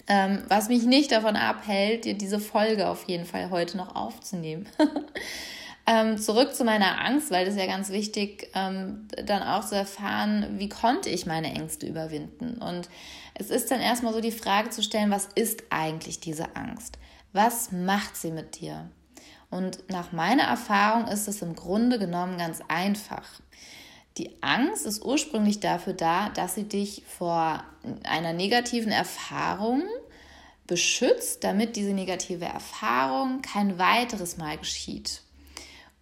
Ähm, 0.07 0.43
was 0.47 0.69
mich 0.69 0.83
nicht 0.83 1.11
davon 1.11 1.35
abhält, 1.35 2.21
diese 2.21 2.39
Folge 2.39 2.87
auf 2.87 3.05
jeden 3.07 3.25
Fall 3.25 3.49
heute 3.49 3.77
noch 3.77 3.95
aufzunehmen. 3.95 4.67
Ähm, 5.87 6.17
zurück 6.17 6.55
zu 6.55 6.63
meiner 6.63 7.05
Angst, 7.05 7.29
weil 7.29 7.45
das 7.45 7.53
ist 7.53 7.59
ja 7.59 7.67
ganz 7.67 7.89
wichtig, 7.89 8.49
ähm, 8.55 9.07
dann 9.23 9.43
auch 9.43 9.63
zu 9.63 9.75
erfahren, 9.75 10.55
wie 10.57 10.67
konnte 10.67 11.09
ich 11.09 11.27
meine 11.27 11.53
Ängste 11.53 11.85
überwinden. 11.85 12.57
Und 12.57 12.89
es 13.35 13.51
ist 13.51 13.69
dann 13.69 13.81
erstmal 13.81 14.13
so 14.13 14.19
die 14.19 14.31
Frage 14.31 14.71
zu 14.71 14.81
stellen, 14.81 15.11
was 15.11 15.29
ist 15.35 15.63
eigentlich 15.69 16.19
diese 16.19 16.55
Angst? 16.55 16.97
Was 17.33 17.71
macht 17.71 18.15
sie 18.15 18.31
mit 18.31 18.59
dir? 18.59 18.89
Und 19.51 19.89
nach 19.89 20.11
meiner 20.11 20.43
Erfahrung 20.43 21.07
ist 21.07 21.27
es 21.27 21.43
im 21.43 21.55
Grunde 21.55 21.99
genommen 21.99 22.39
ganz 22.39 22.61
einfach. 22.67 23.27
Die 24.17 24.41
Angst 24.41 24.85
ist 24.85 25.03
ursprünglich 25.03 25.59
dafür 25.59 25.93
da, 25.93 26.29
dass 26.29 26.55
sie 26.55 26.63
dich 26.63 27.03
vor 27.05 27.63
einer 28.03 28.33
negativen 28.33 28.91
Erfahrung 28.91 29.83
beschützt, 30.65 31.43
damit 31.43 31.75
diese 31.75 31.93
negative 31.93 32.45
Erfahrung 32.45 33.41
kein 33.41 33.77
weiteres 33.77 34.37
Mal 34.37 34.57
geschieht. 34.57 35.21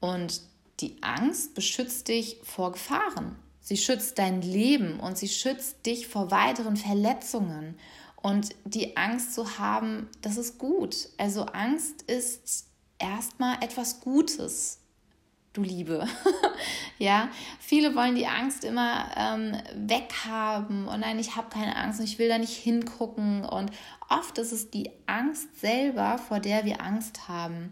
Und 0.03 0.41
die 0.81 1.01
Angst 1.01 1.55
beschützt 1.55 2.09
dich 2.09 2.35
vor 2.43 2.73
Gefahren. 2.73 3.37
Sie 3.61 3.77
schützt 3.77 4.19
dein 4.19 4.41
Leben 4.41 4.99
und 4.99 5.17
sie 5.17 5.29
schützt 5.29 5.85
dich 5.85 6.09
vor 6.09 6.29
weiteren 6.29 6.75
Verletzungen. 6.75 7.77
Und 8.21 8.49
die 8.65 8.97
Angst 8.97 9.33
zu 9.33 9.59
haben, 9.59 10.09
das 10.21 10.35
ist 10.35 10.57
gut. 10.57 11.07
Also 11.17 11.43
Angst 11.45 12.01
ist 12.01 12.67
erstmal 12.99 13.63
etwas 13.63 14.01
Gutes, 14.01 14.79
du 15.53 15.63
Liebe. 15.63 16.05
ja, 16.99 17.29
viele 17.61 17.95
wollen 17.95 18.15
die 18.15 18.27
Angst 18.27 18.65
immer 18.65 19.09
ähm, 19.15 19.55
weghaben 19.73 20.89
und 20.89 20.99
nein, 20.99 21.17
ich 21.17 21.37
habe 21.37 21.47
keine 21.47 21.77
Angst 21.77 22.01
und 22.01 22.07
ich 22.07 22.19
will 22.19 22.27
da 22.27 22.37
nicht 22.37 22.57
hingucken. 22.57 23.45
Und 23.45 23.71
oft 24.09 24.37
ist 24.37 24.51
es 24.51 24.69
die 24.69 24.91
Angst 25.05 25.61
selber, 25.61 26.17
vor 26.17 26.41
der 26.41 26.65
wir 26.65 26.81
Angst 26.81 27.29
haben. 27.29 27.71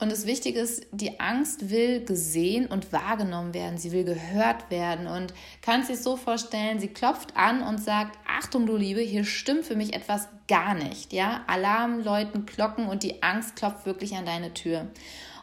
Und 0.00 0.12
das 0.12 0.26
Wichtige 0.26 0.60
ist, 0.60 0.86
die 0.92 1.18
Angst 1.18 1.70
will 1.70 2.04
gesehen 2.04 2.66
und 2.66 2.92
wahrgenommen 2.92 3.52
werden. 3.52 3.78
Sie 3.78 3.90
will 3.90 4.04
gehört 4.04 4.70
werden. 4.70 5.08
Und 5.08 5.34
kannst 5.60 5.88
sich 5.88 6.00
so 6.00 6.16
vorstellen, 6.16 6.78
sie 6.78 6.88
klopft 6.88 7.36
an 7.36 7.62
und 7.62 7.78
sagt, 7.82 8.16
Achtung, 8.26 8.66
du 8.66 8.76
Liebe, 8.76 9.00
hier 9.00 9.24
stimmt 9.24 9.64
für 9.64 9.74
mich 9.74 9.94
etwas 9.94 10.28
gar 10.46 10.74
nicht. 10.74 11.12
Ja, 11.12 11.42
Alarm 11.48 12.00
läuten, 12.02 12.46
Glocken 12.46 12.86
und 12.86 13.02
die 13.02 13.22
Angst 13.22 13.56
klopft 13.56 13.86
wirklich 13.86 14.14
an 14.14 14.24
deine 14.24 14.54
Tür. 14.54 14.86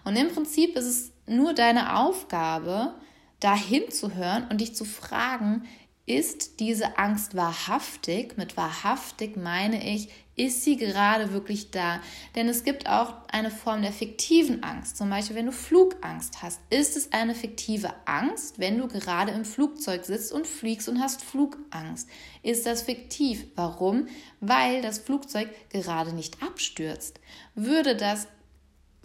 Und 0.06 0.16
im 0.16 0.30
Prinzip 0.30 0.78
ist 0.78 0.86
es 0.86 1.12
nur 1.28 1.54
deine 1.54 1.98
Aufgabe, 1.98 2.94
da 3.40 3.56
hinzuhören 3.56 4.48
und 4.50 4.62
dich 4.62 4.76
zu 4.76 4.86
fragen, 4.86 5.64
ist 6.06 6.60
diese 6.60 7.00
Angst 7.00 7.36
wahrhaftig? 7.36 8.38
Mit 8.38 8.58
wahrhaftig 8.58 9.38
meine 9.38 9.84
ich, 9.92 10.10
ist 10.36 10.63
sie 10.63 10.75
gerade 10.75 11.32
wirklich 11.32 11.72
da? 11.72 12.01
Denn 12.36 12.50
es 12.50 12.63
gibt 12.63 12.89
auch 12.89 13.13
eine 13.32 13.51
Form 13.51 13.82
der 13.82 13.94
fiktiven 13.94 14.63
Angst. 14.63 14.98
Zum 14.98 15.10
Beispiel, 15.10 15.36
wenn 15.36 15.46
du 15.46 15.51
Flugangst 15.51 16.42
hast, 16.42 16.60
ist 16.70 16.98
es 16.98 17.13
eine 17.13 17.36
fiktive 17.36 17.94
Angst, 18.06 18.60
wenn 18.60 18.77
du 18.77 18.88
gerade 18.88 19.32
im 19.32 19.46
Flugzeug 19.46 20.06
sitzt 20.06 20.34
und 20.34 20.46
fliegst 20.46 20.89
und 20.89 21.00
hast 21.00 21.24
Flugangst. 21.24 22.10
Ist 22.44 22.65
das 22.65 22.84
fiktiv? 22.84 23.48
Warum? 23.56 24.08
Weil 24.42 24.82
das 24.82 25.00
Flugzeug 25.00 25.50
gerade 25.70 26.13
nicht 26.13 26.42
abstürzt. 26.44 27.20
Würde 27.56 27.96
das 27.96 28.27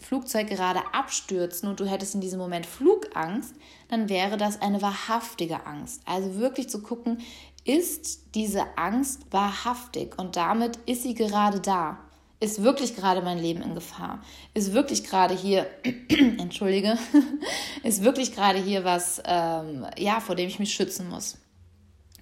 Flugzeug 0.01 0.47
gerade 0.47 0.81
abstürzen 0.93 1.69
und 1.69 1.79
du 1.79 1.85
hättest 1.85 2.15
in 2.15 2.21
diesem 2.21 2.39
Moment 2.39 2.65
Flugangst, 2.65 3.53
dann 3.87 4.09
wäre 4.09 4.35
das 4.35 4.61
eine 4.61 4.81
wahrhaftige 4.81 5.65
Angst. 5.65 6.01
Also 6.05 6.35
wirklich 6.37 6.69
zu 6.69 6.81
gucken, 6.81 7.19
ist 7.63 8.35
diese 8.35 8.77
Angst 8.77 9.21
wahrhaftig 9.31 10.17
und 10.17 10.35
damit 10.35 10.77
ist 10.85 11.03
sie 11.03 11.13
gerade 11.13 11.59
da. 11.59 11.99
Ist 12.39 12.63
wirklich 12.63 12.95
gerade 12.95 13.21
mein 13.21 13.37
Leben 13.37 13.61
in 13.61 13.75
Gefahr? 13.75 14.23
Ist 14.55 14.73
wirklich 14.73 15.03
gerade 15.03 15.35
hier, 15.35 15.67
entschuldige, 16.39 16.97
ist 17.83 18.03
wirklich 18.03 18.33
gerade 18.33 18.57
hier 18.57 18.83
was, 18.83 19.21
ähm, 19.25 19.85
ja, 19.97 20.19
vor 20.19 20.33
dem 20.35 20.47
ich 20.47 20.57
mich 20.57 20.73
schützen 20.73 21.07
muss? 21.07 21.37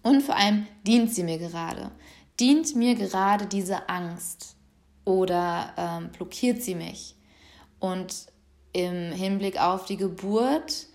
Und 0.04 0.22
vor 0.22 0.36
allem 0.36 0.68
dient 0.86 1.14
sie 1.14 1.24
mir 1.24 1.38
gerade? 1.38 1.92
Dient 2.38 2.76
mir 2.76 2.96
gerade 2.96 3.46
diese 3.46 3.88
Angst 3.88 4.58
oder 5.06 5.74
ähm, 5.78 6.10
blockiert 6.12 6.62
sie 6.62 6.76
mich? 6.76 7.16
Und 7.80 8.28
im 8.74 9.14
Hinblick 9.14 9.58
auf 9.58 9.86
die 9.86 9.98
Geburt 9.98 10.88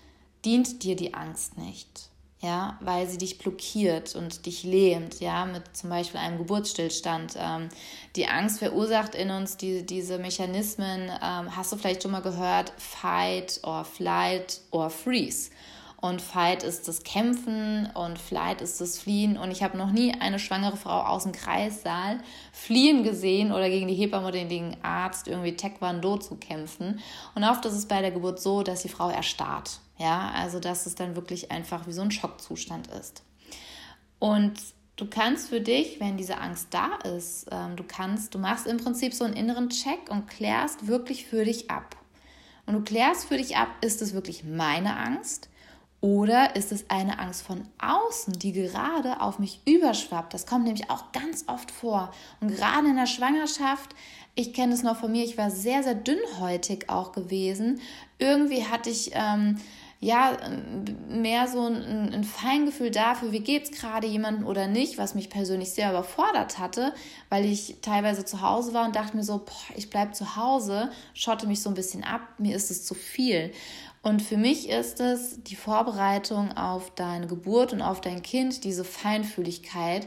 dient 0.44 0.82
dir 0.82 0.96
die 0.96 1.14
Angst 1.14 1.56
nicht 1.56 2.10
ja, 2.44 2.78
weil 2.80 3.08
sie 3.08 3.16
dich 3.16 3.38
blockiert 3.38 4.14
und 4.14 4.44
dich 4.44 4.64
lähmt, 4.64 5.20
ja, 5.20 5.46
mit 5.46 5.74
zum 5.74 5.88
Beispiel 5.88 6.20
einem 6.20 6.36
Geburtsstillstand. 6.36 7.36
Ähm, 7.38 7.70
die 8.16 8.28
Angst 8.28 8.58
verursacht 8.58 9.14
in 9.14 9.30
uns 9.30 9.56
die, 9.56 9.86
diese 9.86 10.18
Mechanismen, 10.18 11.10
ähm, 11.22 11.56
hast 11.56 11.72
du 11.72 11.76
vielleicht 11.76 12.02
schon 12.02 12.12
mal 12.12 12.20
gehört, 12.20 12.72
Fight 12.76 13.60
or 13.62 13.84
Flight 13.84 14.60
or 14.72 14.90
Freeze. 14.90 15.50
Und 15.96 16.20
Fight 16.20 16.62
ist 16.62 16.86
das 16.86 17.02
Kämpfen 17.02 17.88
und 17.94 18.18
Flight 18.18 18.60
ist 18.60 18.78
das 18.78 18.98
Fliehen. 18.98 19.38
Und 19.38 19.50
ich 19.50 19.62
habe 19.62 19.78
noch 19.78 19.90
nie 19.90 20.12
eine 20.20 20.38
schwangere 20.38 20.76
Frau 20.76 21.00
aus 21.00 21.22
dem 21.22 21.32
Kreissaal 21.32 22.18
fliehen 22.52 23.04
gesehen 23.04 23.52
oder 23.52 23.70
gegen 23.70 23.88
die 23.88 23.94
Hebamme 23.94 24.28
oder 24.28 24.44
den 24.44 24.76
Arzt 24.82 25.28
irgendwie 25.28 25.56
Taekwondo 25.56 26.18
zu 26.18 26.36
kämpfen. 26.36 27.00
Und 27.34 27.44
oft 27.44 27.64
ist 27.64 27.72
es 27.72 27.86
bei 27.86 28.02
der 28.02 28.10
Geburt 28.10 28.38
so, 28.38 28.62
dass 28.62 28.82
die 28.82 28.90
Frau 28.90 29.08
erstarrt. 29.08 29.80
Ja, 29.98 30.32
also 30.34 30.60
dass 30.60 30.86
es 30.86 30.94
dann 30.94 31.14
wirklich 31.14 31.50
einfach 31.50 31.86
wie 31.86 31.92
so 31.92 32.02
ein 32.02 32.10
Schockzustand 32.10 32.88
ist. 32.88 33.22
Und 34.18 34.54
du 34.96 35.06
kannst 35.06 35.48
für 35.48 35.60
dich, 35.60 36.00
wenn 36.00 36.16
diese 36.16 36.38
Angst 36.38 36.68
da 36.70 36.96
ist, 37.16 37.46
ähm, 37.50 37.76
du 37.76 37.84
kannst, 37.84 38.34
du 38.34 38.38
machst 38.38 38.66
im 38.66 38.78
Prinzip 38.78 39.14
so 39.14 39.24
einen 39.24 39.34
inneren 39.34 39.70
Check 39.70 40.10
und 40.10 40.26
klärst 40.26 40.86
wirklich 40.86 41.26
für 41.26 41.44
dich 41.44 41.70
ab. 41.70 41.96
Und 42.66 42.74
du 42.74 42.80
klärst 42.82 43.26
für 43.26 43.36
dich 43.36 43.56
ab, 43.56 43.68
ist 43.82 44.02
es 44.02 44.14
wirklich 44.14 44.42
meine 44.44 44.96
Angst 44.96 45.48
oder 46.04 46.54
ist 46.54 46.70
es 46.70 46.90
eine 46.90 47.18
Angst 47.18 47.46
von 47.46 47.66
außen, 47.78 48.38
die 48.38 48.52
gerade 48.52 49.22
auf 49.22 49.38
mich 49.38 49.60
überschwappt? 49.64 50.34
Das 50.34 50.46
kommt 50.46 50.64
nämlich 50.64 50.90
auch 50.90 51.12
ganz 51.12 51.44
oft 51.46 51.70
vor. 51.70 52.12
Und 52.40 52.54
gerade 52.54 52.88
in 52.88 52.96
der 52.96 53.06
Schwangerschaft, 53.06 53.94
ich 54.34 54.52
kenne 54.52 54.74
es 54.74 54.82
noch 54.82 54.98
von 54.98 55.12
mir, 55.12 55.24
ich 55.24 55.38
war 55.38 55.50
sehr, 55.50 55.82
sehr 55.82 55.94
dünnhäutig 55.94 56.90
auch 56.90 57.12
gewesen. 57.12 57.80
Irgendwie 58.18 58.66
hatte 58.66 58.90
ich 58.90 59.12
ähm, 59.14 59.56
ja, 60.04 60.36
mehr 61.08 61.48
so 61.48 61.66
ein, 61.66 62.12
ein 62.12 62.24
Feingefühl 62.24 62.90
dafür, 62.90 63.32
wie 63.32 63.40
geht 63.40 63.64
es 63.64 63.70
gerade 63.70 64.06
jemandem 64.06 64.46
oder 64.46 64.66
nicht, 64.66 64.98
was 64.98 65.14
mich 65.14 65.30
persönlich 65.30 65.70
sehr 65.70 65.88
überfordert 65.88 66.58
hatte, 66.58 66.92
weil 67.30 67.46
ich 67.46 67.76
teilweise 67.80 68.26
zu 68.26 68.42
Hause 68.42 68.74
war 68.74 68.84
und 68.84 68.96
dachte 68.96 69.16
mir 69.16 69.22
so, 69.22 69.38
boah, 69.38 69.76
ich 69.76 69.88
bleibe 69.88 70.12
zu 70.12 70.36
Hause, 70.36 70.90
schotte 71.14 71.46
mich 71.46 71.62
so 71.62 71.70
ein 71.70 71.74
bisschen 71.74 72.04
ab, 72.04 72.20
mir 72.36 72.54
ist 72.54 72.70
es 72.70 72.84
zu 72.84 72.94
viel. 72.94 73.50
Und 74.02 74.20
für 74.20 74.36
mich 74.36 74.68
ist 74.68 75.00
es 75.00 75.42
die 75.42 75.56
Vorbereitung 75.56 76.54
auf 76.54 76.90
deine 76.94 77.26
Geburt 77.26 77.72
und 77.72 77.80
auf 77.80 78.02
dein 78.02 78.20
Kind, 78.20 78.62
diese 78.64 78.84
Feinfühligkeit 78.84 80.06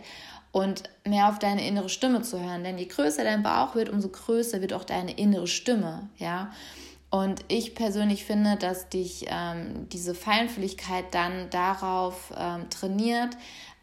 und 0.52 0.84
mehr 1.08 1.28
auf 1.30 1.40
deine 1.40 1.68
innere 1.68 1.90
Stimme 1.90 2.22
zu 2.22 2.40
hören. 2.40 2.64
Denn 2.64 2.78
je 2.78 2.86
größer 2.86 3.24
dein 3.24 3.42
Bauch 3.42 3.74
wird, 3.74 3.90
umso 3.90 4.10
größer 4.10 4.62
wird 4.62 4.74
auch 4.74 4.84
deine 4.84 5.18
innere 5.18 5.48
Stimme, 5.48 6.08
ja. 6.18 6.52
Und 7.10 7.46
ich 7.48 7.74
persönlich 7.74 8.26
finde, 8.26 8.58
dass 8.58 8.90
dich 8.90 9.26
ähm, 9.30 9.88
diese 9.90 10.14
Feinfühligkeit 10.14 11.06
dann 11.12 11.50
darauf 11.50 12.34
ähm, 12.38 12.70
trainiert, 12.70 13.38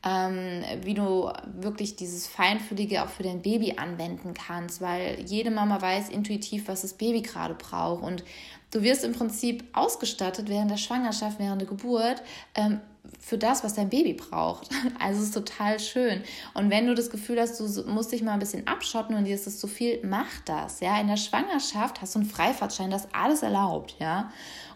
ähm, 0.04 0.62
wie 0.82 0.92
du 0.92 1.32
wirklich 1.46 1.96
dieses 1.96 2.26
Feinfühlige 2.26 3.02
auch 3.02 3.08
für 3.08 3.22
dein 3.22 3.40
Baby 3.40 3.76
anwenden 3.78 4.34
kannst, 4.34 4.82
weil 4.82 5.20
jede 5.24 5.50
Mama 5.50 5.80
weiß 5.80 6.10
intuitiv, 6.10 6.68
was 6.68 6.82
das 6.82 6.92
Baby 6.92 7.22
gerade 7.22 7.54
braucht. 7.54 8.02
Und 8.02 8.24
du 8.70 8.82
wirst 8.82 9.04
im 9.04 9.12
Prinzip 9.12 9.64
ausgestattet 9.72 10.50
während 10.50 10.70
der 10.70 10.76
Schwangerschaft, 10.76 11.38
während 11.38 11.62
der 11.62 11.68
Geburt 11.68 12.22
ähm, 12.54 12.80
für 13.20 13.38
das, 13.38 13.64
was 13.64 13.74
dein 13.74 13.88
Baby 13.90 14.14
braucht. 14.14 14.68
Also 14.98 15.20
es 15.20 15.28
ist 15.28 15.34
total 15.34 15.80
schön. 15.80 16.22
Und 16.54 16.70
wenn 16.70 16.86
du 16.86 16.94
das 16.94 17.10
Gefühl 17.10 17.40
hast, 17.40 17.58
du 17.60 17.90
musst 17.90 18.12
dich 18.12 18.22
mal 18.22 18.32
ein 18.32 18.38
bisschen 18.38 18.66
abschotten 18.66 19.16
und 19.16 19.24
dir 19.24 19.34
ist 19.34 19.46
es 19.46 19.58
zu 19.58 19.66
viel, 19.66 20.00
mach 20.02 20.40
das. 20.44 20.80
Ja, 20.80 20.98
in 21.00 21.08
der 21.08 21.16
Schwangerschaft 21.16 22.00
hast 22.00 22.14
du 22.14 22.20
einen 22.20 22.28
Freifahrtschein, 22.28 22.90
das 22.90 23.08
alles 23.12 23.42
erlaubt, 23.42 23.96
ja. 23.98 24.30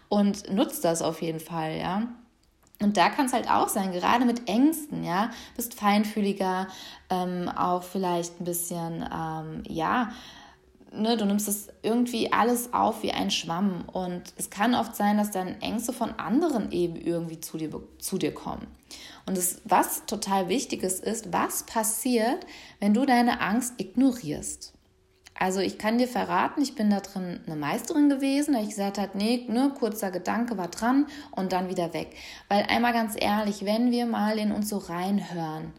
Und 0.07 0.51
nutzt 0.51 0.83
das 0.83 1.01
auf 1.01 1.21
jeden 1.21 1.39
Fall, 1.39 1.77
ja. 1.77 2.07
Und 2.81 2.95
da 2.95 3.09
kann 3.09 3.25
es 3.25 3.33
halt 3.33 3.49
auch 3.49 3.67
sein, 3.67 3.91
gerade 3.91 4.25
mit 4.25 4.47
Ängsten, 4.47 5.03
ja, 5.03 5.31
bist 5.55 5.73
feinfühliger, 5.73 6.67
ähm, 7.09 7.49
auch 7.49 7.83
vielleicht 7.83 8.39
ein 8.39 8.45
bisschen, 8.45 9.03
ähm, 9.13 9.63
ja, 9.67 10.11
ne, 10.91 11.17
du 11.17 11.25
nimmst 11.25 11.47
es 11.47 11.69
irgendwie 11.81 12.31
alles 12.31 12.73
auf 12.73 13.03
wie 13.03 13.11
ein 13.11 13.31
Schwamm. 13.31 13.85
Und 13.91 14.33
es 14.37 14.49
kann 14.49 14.75
oft 14.75 14.95
sein, 14.95 15.17
dass 15.17 15.31
dann 15.31 15.61
Ängste 15.61 15.93
von 15.93 16.11
anderen 16.19 16.71
eben 16.71 16.95
irgendwie 16.95 17.39
zu 17.39 17.57
dir, 17.57 17.69
zu 17.97 18.17
dir 18.17 18.33
kommen. 18.33 18.67
Und 19.25 19.37
das, 19.37 19.61
was 19.65 20.05
total 20.05 20.49
wichtig 20.49 20.83
ist, 20.83 21.03
ist, 21.03 21.31
was 21.31 21.63
passiert, 21.63 22.45
wenn 22.79 22.93
du 22.93 23.05
deine 23.05 23.41
Angst 23.41 23.75
ignorierst. 23.77 24.73
Also 25.35 25.61
ich 25.61 25.77
kann 25.77 25.97
dir 25.97 26.07
verraten, 26.07 26.61
ich 26.61 26.75
bin 26.75 26.89
da 26.89 26.99
drin 26.99 27.39
eine 27.45 27.55
Meisterin 27.55 28.09
gewesen, 28.09 28.55
da 28.55 28.61
ich 28.61 28.69
gesagt 28.69 28.97
habe, 28.97 29.17
nee, 29.17 29.45
ne, 29.47 29.71
kurzer 29.77 30.11
Gedanke 30.11 30.57
war 30.57 30.67
dran 30.67 31.07
und 31.31 31.53
dann 31.53 31.69
wieder 31.69 31.93
weg. 31.93 32.13
Weil 32.49 32.63
einmal 32.63 32.91
ganz 32.91 33.15
ehrlich, 33.17 33.63
wenn 33.63 33.89
wir 33.89 34.05
mal 34.05 34.37
in 34.37 34.51
uns 34.51 34.67
so 34.67 34.77
reinhören, 34.77 35.71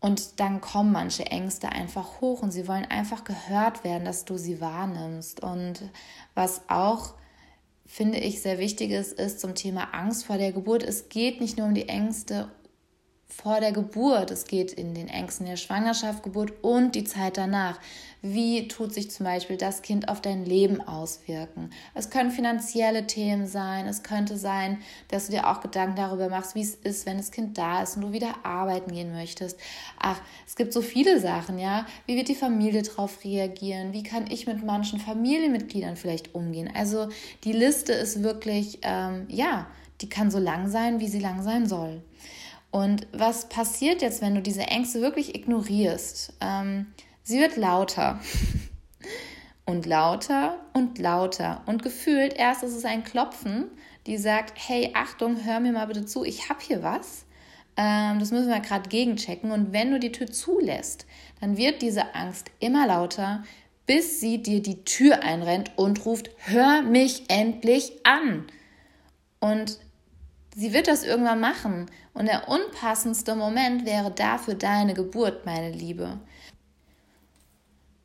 und 0.00 0.40
dann 0.40 0.62
kommen 0.62 0.92
manche 0.92 1.26
Ängste 1.26 1.68
einfach 1.68 2.20
hoch 2.22 2.42
und 2.42 2.52
sie 2.52 2.66
wollen 2.66 2.86
einfach 2.86 3.22
gehört 3.24 3.84
werden, 3.84 4.06
dass 4.06 4.24
du 4.24 4.38
sie 4.38 4.60
wahrnimmst. 4.60 5.42
Und 5.42 5.82
was 6.34 6.62
auch, 6.68 7.14
finde 7.84 8.18
ich, 8.18 8.40
sehr 8.40 8.58
wichtig 8.58 8.92
ist, 8.92 9.12
ist 9.12 9.40
zum 9.40 9.54
Thema 9.54 9.92
Angst 9.92 10.24
vor 10.24 10.38
der 10.38 10.52
Geburt. 10.52 10.82
Es 10.82 11.10
geht 11.10 11.40
nicht 11.42 11.58
nur 11.58 11.66
um 11.66 11.74
die 11.74 11.88
Ängste 11.88 12.48
vor 13.30 13.60
der 13.60 13.72
Geburt, 13.72 14.30
es 14.30 14.44
geht 14.44 14.72
in 14.72 14.92
den 14.94 15.08
Ängsten 15.08 15.46
der 15.46 15.56
Schwangerschaft, 15.56 16.22
Geburt 16.22 16.52
und 16.62 16.94
die 16.94 17.04
Zeit 17.04 17.36
danach. 17.36 17.78
Wie 18.22 18.68
tut 18.68 18.92
sich 18.92 19.10
zum 19.10 19.24
Beispiel 19.24 19.56
das 19.56 19.80
Kind 19.80 20.08
auf 20.08 20.20
dein 20.20 20.44
Leben 20.44 20.82
auswirken? 20.82 21.70
Es 21.94 22.10
können 22.10 22.30
finanzielle 22.30 23.06
Themen 23.06 23.46
sein, 23.46 23.86
es 23.86 24.02
könnte 24.02 24.36
sein, 24.36 24.78
dass 25.08 25.26
du 25.26 25.32
dir 25.32 25.48
auch 25.48 25.60
Gedanken 25.62 25.96
darüber 25.96 26.28
machst, 26.28 26.54
wie 26.54 26.60
es 26.60 26.74
ist, 26.74 27.06
wenn 27.06 27.16
das 27.16 27.30
Kind 27.30 27.56
da 27.56 27.82
ist 27.82 27.96
und 27.96 28.02
du 28.02 28.12
wieder 28.12 28.44
arbeiten 28.44 28.92
gehen 28.92 29.12
möchtest. 29.12 29.58
Ach, 29.98 30.20
es 30.46 30.54
gibt 30.54 30.74
so 30.74 30.82
viele 30.82 31.18
Sachen, 31.18 31.58
ja. 31.58 31.86
Wie 32.04 32.16
wird 32.16 32.28
die 32.28 32.34
Familie 32.34 32.82
darauf 32.82 33.24
reagieren? 33.24 33.94
Wie 33.94 34.02
kann 34.02 34.26
ich 34.30 34.46
mit 34.46 34.62
manchen 34.62 35.00
Familienmitgliedern 35.00 35.96
vielleicht 35.96 36.34
umgehen? 36.34 36.68
Also 36.74 37.08
die 37.44 37.52
Liste 37.52 37.92
ist 37.94 38.22
wirklich, 38.22 38.80
ähm, 38.82 39.26
ja, 39.28 39.66
die 40.02 40.08
kann 40.10 40.30
so 40.30 40.38
lang 40.38 40.68
sein, 40.68 41.00
wie 41.00 41.08
sie 41.08 41.20
lang 41.20 41.42
sein 41.42 41.66
soll. 41.66 42.02
Und 42.70 43.06
was 43.12 43.48
passiert 43.48 44.02
jetzt, 44.02 44.22
wenn 44.22 44.34
du 44.34 44.42
diese 44.42 44.62
Ängste 44.62 45.00
wirklich 45.00 45.34
ignorierst? 45.34 46.34
Ähm, 46.40 46.86
sie 47.22 47.40
wird 47.40 47.56
lauter 47.56 48.20
und 49.64 49.86
lauter 49.86 50.58
und 50.72 50.98
lauter. 50.98 51.62
Und 51.66 51.82
gefühlt 51.82 52.34
erst 52.34 52.62
ist 52.62 52.76
es 52.76 52.84
ein 52.84 53.02
Klopfen, 53.02 53.66
die 54.06 54.18
sagt, 54.18 54.54
hey, 54.56 54.92
Achtung, 54.94 55.44
hör 55.44 55.60
mir 55.60 55.72
mal 55.72 55.86
bitte 55.86 56.06
zu, 56.06 56.24
ich 56.24 56.48
habe 56.48 56.60
hier 56.60 56.82
was. 56.82 57.24
Ähm, 57.76 58.18
das 58.20 58.30
müssen 58.30 58.48
wir 58.48 58.60
gerade 58.60 58.88
gegenchecken. 58.88 59.50
Und 59.50 59.72
wenn 59.72 59.90
du 59.90 59.98
die 59.98 60.12
Tür 60.12 60.28
zulässt, 60.28 61.06
dann 61.40 61.56
wird 61.56 61.82
diese 61.82 62.14
Angst 62.14 62.50
immer 62.60 62.86
lauter, 62.86 63.42
bis 63.86 64.20
sie 64.20 64.42
dir 64.42 64.62
die 64.62 64.84
Tür 64.84 65.22
einrennt 65.24 65.72
und 65.76 66.04
ruft, 66.04 66.30
hör 66.36 66.82
mich 66.82 67.24
endlich 67.28 68.06
an. 68.06 68.46
Und 69.40 69.78
sie 70.54 70.72
wird 70.72 70.88
das 70.88 71.04
irgendwann 71.04 71.40
machen. 71.40 71.86
Und 72.14 72.26
der 72.26 72.48
unpassendste 72.48 73.34
Moment 73.34 73.86
wäre 73.86 74.10
dafür 74.10 74.54
deine 74.54 74.94
Geburt, 74.94 75.46
meine 75.46 75.70
Liebe. 75.70 76.18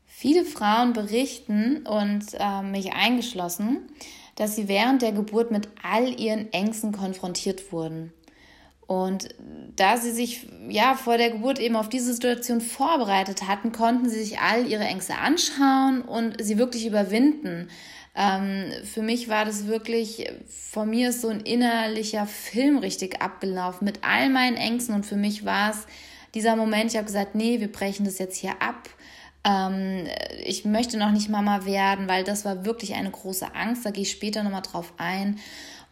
Viele 0.06 0.46
Frauen 0.46 0.94
berichten, 0.94 1.86
und 1.86 2.26
äh, 2.40 2.62
mich 2.62 2.94
eingeschlossen, 2.94 3.90
dass 4.36 4.56
sie 4.56 4.68
während 4.68 5.02
der 5.02 5.12
Geburt 5.12 5.52
mit 5.52 5.68
all 5.84 6.20
ihren 6.20 6.52
Ängsten 6.54 6.92
konfrontiert 6.92 7.72
wurden. 7.72 8.14
Und 8.88 9.30
da 9.76 9.98
sie 9.98 10.12
sich 10.12 10.48
ja 10.70 10.94
vor 10.94 11.18
der 11.18 11.32
Geburt 11.32 11.60
eben 11.60 11.76
auf 11.76 11.90
diese 11.90 12.14
Situation 12.14 12.62
vorbereitet 12.62 13.48
hatten, 13.48 13.72
konnten 13.72 14.10
sie 14.10 14.20
sich 14.24 14.40
all 14.40 14.68
ihre 14.68 14.84
Ängste 14.84 15.16
anschauen 15.16 16.02
und 16.04 16.44
sie 16.44 16.58
wirklich 16.58 16.86
überwinden. 16.86 17.70
Ähm, 18.16 18.72
für 18.84 19.02
mich 19.02 19.28
war 19.28 19.46
das 19.46 19.68
wirklich, 19.68 20.30
von 20.48 20.90
mir 20.90 21.10
ist 21.10 21.22
so 21.22 21.28
ein 21.28 21.42
innerlicher 21.42 22.26
Film 22.28 22.78
richtig 22.78 23.22
abgelaufen 23.22 23.86
mit 23.86 24.00
all 24.04 24.30
meinen 24.30 24.56
Ängsten 24.56 24.96
und 24.96 25.06
für 25.06 25.18
mich 25.18 25.44
war 25.44 25.72
es 25.72 25.86
dieser 26.34 26.56
Moment, 26.56 26.92
ich 26.92 26.98
habe 26.98 27.06
gesagt, 27.06 27.34
nee, 27.34 27.60
wir 27.60 27.72
brechen 27.72 28.06
das 28.06 28.20
jetzt 28.20 28.38
hier 28.38 28.62
ab. 28.62 28.90
ähm, 29.46 30.08
ich 30.44 30.66
möchte 30.66 30.98
noch 30.98 31.12
nicht 31.12 31.30
Mama 31.30 31.66
werden, 31.66 32.08
weil 32.08 32.24
das 32.24 32.46
war 32.46 32.66
wirklich 32.66 32.94
eine 32.96 33.12
große 33.12 33.54
Angst. 33.56 33.86
Da 33.86 33.92
gehe 33.92 34.04
ich 34.04 34.12
später 34.12 34.44
nochmal 34.44 34.62
drauf 34.64 34.94
ein. 34.98 35.40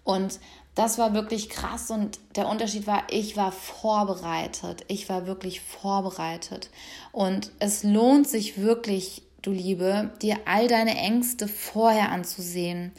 Und 0.04 0.40
das 0.76 0.98
war 0.98 1.14
wirklich 1.14 1.50
krass 1.50 1.92
und 1.92 2.20
der 2.36 2.48
Unterschied 2.48 2.88
war, 2.88 3.04
ich 3.10 3.38
war 3.38 3.52
vorbereitet. 3.52 4.84
Ich 4.88 5.08
war 5.08 5.28
wirklich 5.28 5.62
vorbereitet. 5.62 6.70
Und 7.12 7.52
es 7.60 7.84
lohnt 7.84 8.28
sich 8.28 8.58
wirklich, 8.60 9.22
du 9.44 9.52
Liebe, 9.52 10.12
dir 10.22 10.40
all 10.46 10.68
deine 10.68 10.96
Ängste 10.98 11.48
vorher 11.48 12.12
anzusehen. 12.12 12.92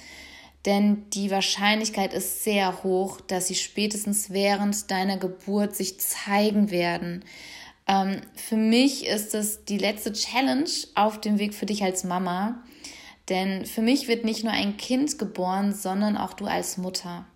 Denn 0.64 1.10
die 1.10 1.30
Wahrscheinlichkeit 1.30 2.14
ist 2.14 2.44
sehr 2.44 2.84
hoch, 2.84 3.20
dass 3.20 3.48
sie 3.48 3.54
spätestens 3.54 4.30
während 4.30 4.90
deiner 4.90 5.18
Geburt 5.18 5.74
sich 5.76 6.00
zeigen 6.00 6.70
werden. 6.70 7.24
Ähm, 7.86 8.20
für 8.34 8.56
mich 8.56 9.06
ist 9.06 9.34
es 9.34 9.64
die 9.64 9.76
letzte 9.76 10.12
Challenge 10.12 10.70
auf 10.94 11.20
dem 11.20 11.38
Weg 11.38 11.54
für 11.54 11.66
dich 11.66 11.82
als 11.82 12.04
Mama. 12.04 12.62
Denn 13.28 13.66
für 13.66 13.82
mich 13.82 14.08
wird 14.08 14.24
nicht 14.24 14.44
nur 14.44 14.52
ein 14.52 14.76
Kind 14.76 15.18
geboren, 15.18 15.74
sondern 15.74 16.16
auch 16.16 16.34
du 16.34 16.46
als 16.46 16.76
Mutter. 16.76 17.26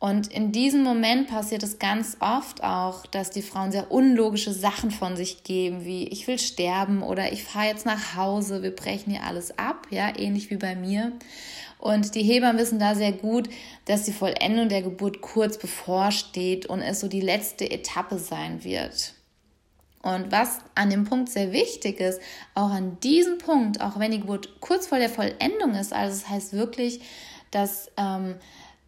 Und 0.00 0.28
in 0.28 0.50
diesem 0.50 0.82
Moment 0.82 1.28
passiert 1.28 1.62
es 1.62 1.78
ganz 1.78 2.16
oft 2.20 2.64
auch, 2.64 3.04
dass 3.04 3.28
die 3.28 3.42
Frauen 3.42 3.70
sehr 3.70 3.92
unlogische 3.92 4.54
Sachen 4.54 4.90
von 4.90 5.14
sich 5.14 5.44
geben, 5.44 5.84
wie 5.84 6.08
ich 6.08 6.26
will 6.26 6.38
sterben 6.38 7.02
oder 7.02 7.32
ich 7.32 7.44
fahre 7.44 7.66
jetzt 7.66 7.84
nach 7.84 8.16
Hause, 8.16 8.62
wir 8.62 8.74
brechen 8.74 9.10
hier 9.10 9.24
alles 9.24 9.58
ab, 9.58 9.86
ja, 9.90 10.10
ähnlich 10.18 10.50
wie 10.50 10.56
bei 10.56 10.74
mir. 10.74 11.12
Und 11.78 12.14
die 12.14 12.22
Hebammen 12.22 12.58
wissen 12.58 12.78
da 12.78 12.94
sehr 12.94 13.12
gut, 13.12 13.50
dass 13.84 14.04
die 14.04 14.12
Vollendung 14.12 14.70
der 14.70 14.80
Geburt 14.80 15.20
kurz 15.20 15.58
bevorsteht 15.58 16.64
und 16.64 16.80
es 16.80 17.00
so 17.00 17.08
die 17.08 17.20
letzte 17.20 17.70
Etappe 17.70 18.18
sein 18.18 18.64
wird. 18.64 19.12
Und 20.02 20.32
was 20.32 20.60
an 20.74 20.88
dem 20.88 21.04
Punkt 21.04 21.28
sehr 21.28 21.52
wichtig 21.52 22.00
ist, 22.00 22.22
auch 22.54 22.70
an 22.70 22.98
diesem 23.00 23.36
Punkt, 23.36 23.82
auch 23.82 23.98
wenn 23.98 24.12
die 24.12 24.20
Geburt 24.20 24.60
kurz 24.60 24.86
vor 24.86 24.98
der 24.98 25.10
Vollendung 25.10 25.74
ist, 25.74 25.92
also 25.92 26.18
das 26.18 26.30
heißt 26.30 26.52
wirklich, 26.54 27.02
dass 27.50 27.90
ähm, 27.98 28.36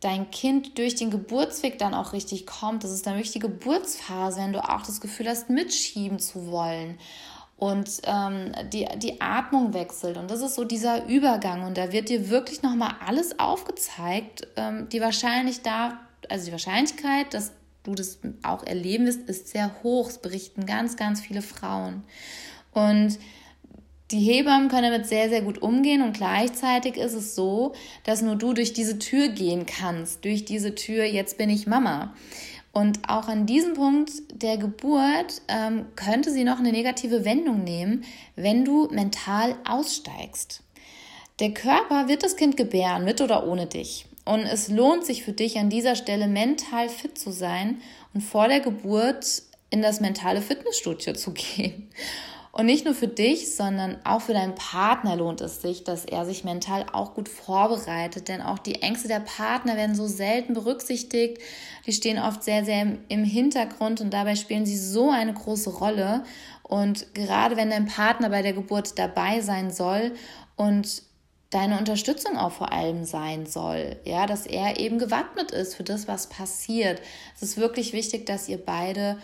dein 0.03 0.31
Kind 0.31 0.77
durch 0.79 0.97
den 0.97 1.11
Geburtsweg 1.11 1.79
dann 1.79 1.95
auch 1.95 2.13
richtig 2.13 2.47
kommt. 2.47 2.85
Das 2.85 2.91
ist 2.91 3.07
dann 3.07 3.15
wirklich 3.15 3.33
die 3.33 3.39
Geburtsphase, 3.39 4.41
wenn 4.41 4.53
du 4.53 4.63
auch 4.63 4.83
das 4.83 5.01
Gefühl 5.01 5.29
hast, 5.29 5.49
mitschieben 5.49 6.19
zu 6.19 6.49
wollen 6.49 6.99
und 7.63 8.03
ähm, 8.07 8.51
die, 8.73 8.89
die 8.97 9.21
Atmung 9.21 9.73
wechselt. 9.73 10.17
Und 10.17 10.29
das 10.29 10.41
ist 10.41 10.57
so 10.57 10.65
dieser 10.65 11.07
Übergang. 11.07 11.63
Und 11.63 11.79
da 11.79 11.93
wird 11.93 12.09
dir 12.09 12.29
wirklich 12.29 12.63
nochmal 12.63 12.97
alles 13.07 13.39
aufgezeigt. 13.39 14.49
Ähm, 14.57 14.89
die 14.89 15.01
wahrscheinlich 15.01 15.63
da, 15.63 16.01
also 16.29 16.47
die 16.47 16.51
Wahrscheinlichkeit, 16.51 17.33
dass 17.35 17.53
du 17.85 17.95
das 17.95 18.19
auch 18.43 18.65
erleben 18.65 19.07
wirst, 19.07 19.29
ist 19.29 19.47
sehr 19.47 19.71
hoch. 19.85 20.09
Es 20.09 20.19
berichten 20.19 20.67
ganz, 20.67 20.97
ganz 20.97 21.21
viele 21.21 21.41
Frauen. 21.41 22.03
Und 22.73 23.17
die 24.13 24.21
Hebammen 24.21 24.69
können 24.69 24.93
damit 24.93 25.07
sehr, 25.07 25.29
sehr 25.29 25.43
gut 25.43 25.63
umgehen 25.63 26.03
und 26.03 26.17
gleichzeitig 26.17 26.97
ist 26.97 27.15
es 27.15 27.35
so, 27.35 27.73
dass 28.05 28.23
nur 28.23 28.37
du 28.37 28.53
durch 28.53 28.73
diese 28.73 28.99
Tür 28.99 29.29
gehen 29.29 29.67
kannst, 29.67 30.25
durch 30.25 30.45
diese 30.45 30.75
Tür, 30.75 31.05
jetzt 31.05 31.39
bin 31.39 31.51
ich 31.51 31.67
Mama. 31.67 32.15
Und 32.73 33.01
auch 33.09 33.29
an 33.29 33.47
diesem 33.47 33.75
Punkt 33.75 34.11
der 34.33 34.57
Geburt 34.57 35.43
ähm, 35.49 35.87
könnte 35.95 36.31
sie 36.31 36.45
noch 36.45 36.59
eine 36.59 36.73
negative 36.73 37.25
Wendung 37.25 37.65
nehmen, 37.65 38.05
wenn 38.35 38.65
du 38.65 38.89
mental 38.91 39.57
aussteigst. 39.69 40.63
Der 41.39 41.53
Körper 41.53 42.09
wird 42.09 42.23
das 42.23 42.37
Kind 42.37 42.57
gebären, 42.57 43.05
mit 43.05 43.21
oder 43.21 43.47
ohne 43.47 43.67
dich. 43.67 44.07
Und 44.25 44.41
es 44.41 44.69
lohnt 44.69 45.05
sich 45.05 45.25
für 45.25 45.33
dich 45.33 45.59
an 45.59 45.69
dieser 45.69 45.97
Stelle 45.97 46.29
mental 46.29 46.89
fit 46.89 47.19
zu 47.19 47.31
sein 47.31 47.81
und 48.15 48.21
vor 48.21 48.49
der 48.49 48.61
Geburt 48.61 49.43
in 49.71 49.83
das 49.83 50.01
mentale 50.01 50.41
Fitnessstudio 50.41 51.15
zu 51.15 51.33
gehen. 51.35 51.89
Und 52.55 52.67
nicht 52.67 52.85
nur 52.85 52.95
für 52.95 53.09
dich, 53.09 53.57
sondern 53.57 53.97
auch 54.05 54.21
für 54.21 54.35
deinen 54.35 54.55
Partner 54.55 55.17
lohnt 55.17 55.41
es 55.41 55.63
sich, 55.63 55.85
dass 55.85 56.05
er 56.05 56.27
sich 56.27 56.45
mental 56.45 56.85
auch 56.93 57.15
gut 57.15 57.31
vorbereitet. 57.31 58.29
Denn 58.29 58.43
auch 58.43 58.59
die 58.59 58.83
Ängste 58.83 59.09
der 59.09 59.21
Partner 59.21 59.75
werden 59.75 59.95
so 59.95 60.07
selten 60.07 60.53
berücksichtigt. 60.53 61.39
Die 61.87 61.95
stehen 61.95 62.19
oft 62.19 62.45
sehr, 62.45 62.67
sehr 62.67 62.99
im 63.09 63.25
Hintergrund 63.25 64.03
und 64.03 64.13
dabei 64.13 64.37
spielen 64.37 64.67
sie 64.67 64.77
so 64.77 65.11
eine 65.11 65.33
große 65.33 65.71
Rolle. 65.71 66.25
Und 66.63 67.15
gerade 67.15 67.57
wenn 67.57 67.71
dein 67.71 67.87
Partner 67.87 68.29
bei 68.29 68.43
der 68.43 68.53
Geburt 68.53 68.99
dabei 68.99 69.41
sein 69.41 69.71
soll 69.71 70.13
und 70.55 71.05
deine 71.49 71.79
Unterstützung 71.79 72.37
auch 72.37 72.53
vor 72.53 72.71
allem 72.71 73.07
sein 73.07 73.47
soll, 73.47 73.97
ja, 74.05 74.27
dass 74.27 74.47
er 74.47 74.79
eben 74.79 74.99
gewappnet 74.99 75.53
ist 75.53 75.75
für 75.75 75.85
das, 75.85 76.07
was 76.07 76.29
passiert. 76.29 77.01
Es 77.35 77.43
ist 77.43 77.57
wirklich 77.57 77.95
wichtig, 77.95 78.27
dass 78.27 78.49
ihr 78.49 78.59
beide 78.59 79.17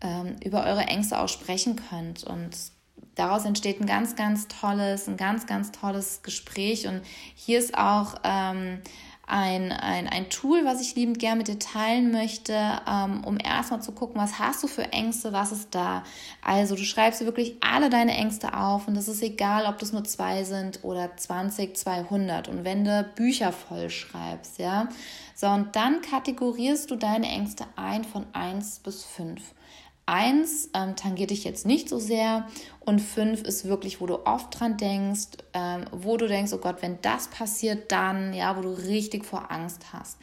ähm, 0.00 0.36
über 0.44 0.64
eure 0.64 0.82
Ängste 0.82 1.18
auch 1.18 1.28
sprechen 1.28 1.76
könnt. 1.76 2.24
Und 2.24 2.50
daraus 3.14 3.44
entsteht 3.44 3.80
ein 3.80 3.86
ganz, 3.86 4.16
ganz 4.16 4.48
tolles, 4.48 5.08
ein 5.08 5.16
ganz, 5.16 5.46
ganz 5.46 5.72
tolles 5.72 6.22
Gespräch. 6.22 6.86
Und 6.86 7.02
hier 7.34 7.58
ist 7.58 7.76
auch 7.76 8.16
ähm, 8.24 8.80
ein, 9.26 9.72
ein, 9.72 10.06
ein 10.06 10.30
Tool, 10.30 10.64
was 10.64 10.80
ich 10.80 10.94
liebend 10.94 11.18
gerne 11.18 11.38
mit 11.38 11.48
dir 11.48 11.58
teilen 11.58 12.12
möchte, 12.12 12.80
ähm, 12.88 13.24
um 13.24 13.38
erstmal 13.38 13.82
zu 13.82 13.90
gucken, 13.90 14.20
was 14.20 14.38
hast 14.38 14.62
du 14.62 14.68
für 14.68 14.92
Ängste, 14.92 15.32
was 15.32 15.50
ist 15.50 15.74
da. 15.74 16.04
Also 16.42 16.76
du 16.76 16.84
schreibst 16.84 17.24
wirklich 17.24 17.56
alle 17.60 17.90
deine 17.90 18.14
Ängste 18.14 18.56
auf 18.56 18.86
und 18.86 18.94
das 18.94 19.08
ist 19.08 19.22
egal, 19.22 19.66
ob 19.66 19.78
das 19.78 19.92
nur 19.92 20.04
zwei 20.04 20.44
sind 20.44 20.84
oder 20.84 21.16
20, 21.16 21.76
200. 21.76 22.46
Und 22.46 22.64
wenn 22.64 22.84
du 22.84 23.02
Bücher 23.16 23.50
voll 23.50 23.90
schreibst, 23.90 24.58
ja. 24.58 24.88
So, 25.34 25.48
und 25.48 25.74
dann 25.74 26.00
kategorierst 26.02 26.90
du 26.90 26.96
deine 26.96 27.26
Ängste 27.26 27.66
ein 27.74 28.04
von 28.04 28.26
1 28.32 28.78
bis 28.78 29.04
5. 29.04 29.42
Eins 30.06 30.70
ähm, 30.72 30.94
tangiert 30.94 31.30
dich 31.30 31.42
jetzt 31.42 31.66
nicht 31.66 31.88
so 31.88 31.98
sehr 31.98 32.46
und 32.78 33.00
fünf 33.00 33.42
ist 33.42 33.64
wirklich, 33.64 34.00
wo 34.00 34.06
du 34.06 34.24
oft 34.24 34.58
dran 34.58 34.76
denkst, 34.76 35.38
ähm, 35.52 35.84
wo 35.90 36.16
du 36.16 36.28
denkst, 36.28 36.52
oh 36.52 36.58
Gott, 36.58 36.76
wenn 36.80 37.00
das 37.02 37.26
passiert, 37.26 37.90
dann, 37.90 38.32
ja, 38.32 38.56
wo 38.56 38.62
du 38.62 38.70
richtig 38.70 39.24
vor 39.24 39.50
Angst 39.50 39.92
hast. 39.92 40.18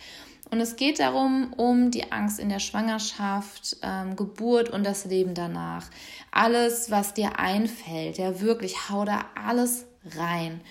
Und 0.49 0.61
es 0.61 0.77
geht 0.77 0.99
darum, 0.99 1.51
um 1.57 1.91
die 1.91 2.11
Angst 2.11 2.39
in 2.39 2.47
der 2.47 2.59
Schwangerschaft, 2.59 3.77
ähm, 3.81 4.15
Geburt 4.15 4.69
und 4.69 4.85
das 4.85 5.03
Leben 5.03 5.33
danach. 5.33 5.89
Alles, 6.31 6.89
was 6.91 7.13
dir 7.13 7.39
einfällt, 7.39 8.17
ja, 8.17 8.39
wirklich, 8.39 8.89
hau 8.89 9.03
da 9.03 9.25
alles 9.35 9.85
rein. 10.15 10.61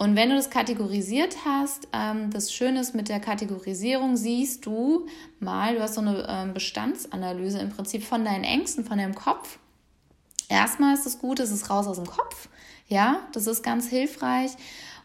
Und 0.00 0.16
wenn 0.16 0.30
du 0.30 0.36
das 0.36 0.48
kategorisiert 0.48 1.44
hast, 1.44 1.86
ähm, 1.92 2.30
das 2.30 2.54
Schöne 2.54 2.80
ist, 2.80 2.94
mit 2.94 3.10
der 3.10 3.20
Kategorisierung 3.20 4.16
siehst 4.16 4.64
du 4.64 5.06
mal, 5.40 5.74
du 5.74 5.82
hast 5.82 5.96
so 5.96 6.00
eine 6.00 6.26
ähm, 6.26 6.54
Bestandsanalyse 6.54 7.58
im 7.58 7.68
Prinzip 7.68 8.02
von 8.02 8.24
deinen 8.24 8.42
Ängsten, 8.42 8.86
von 8.86 8.96
deinem 8.96 9.14
Kopf. 9.14 9.58
Erstmal 10.48 10.94
ist 10.94 11.04
es 11.04 11.18
gut, 11.18 11.38
es 11.38 11.50
ist 11.50 11.68
raus 11.68 11.86
aus 11.86 11.96
dem 11.98 12.06
Kopf. 12.06 12.48
Ja, 12.88 13.28
das 13.34 13.46
ist 13.46 13.62
ganz 13.62 13.90
hilfreich. 13.90 14.52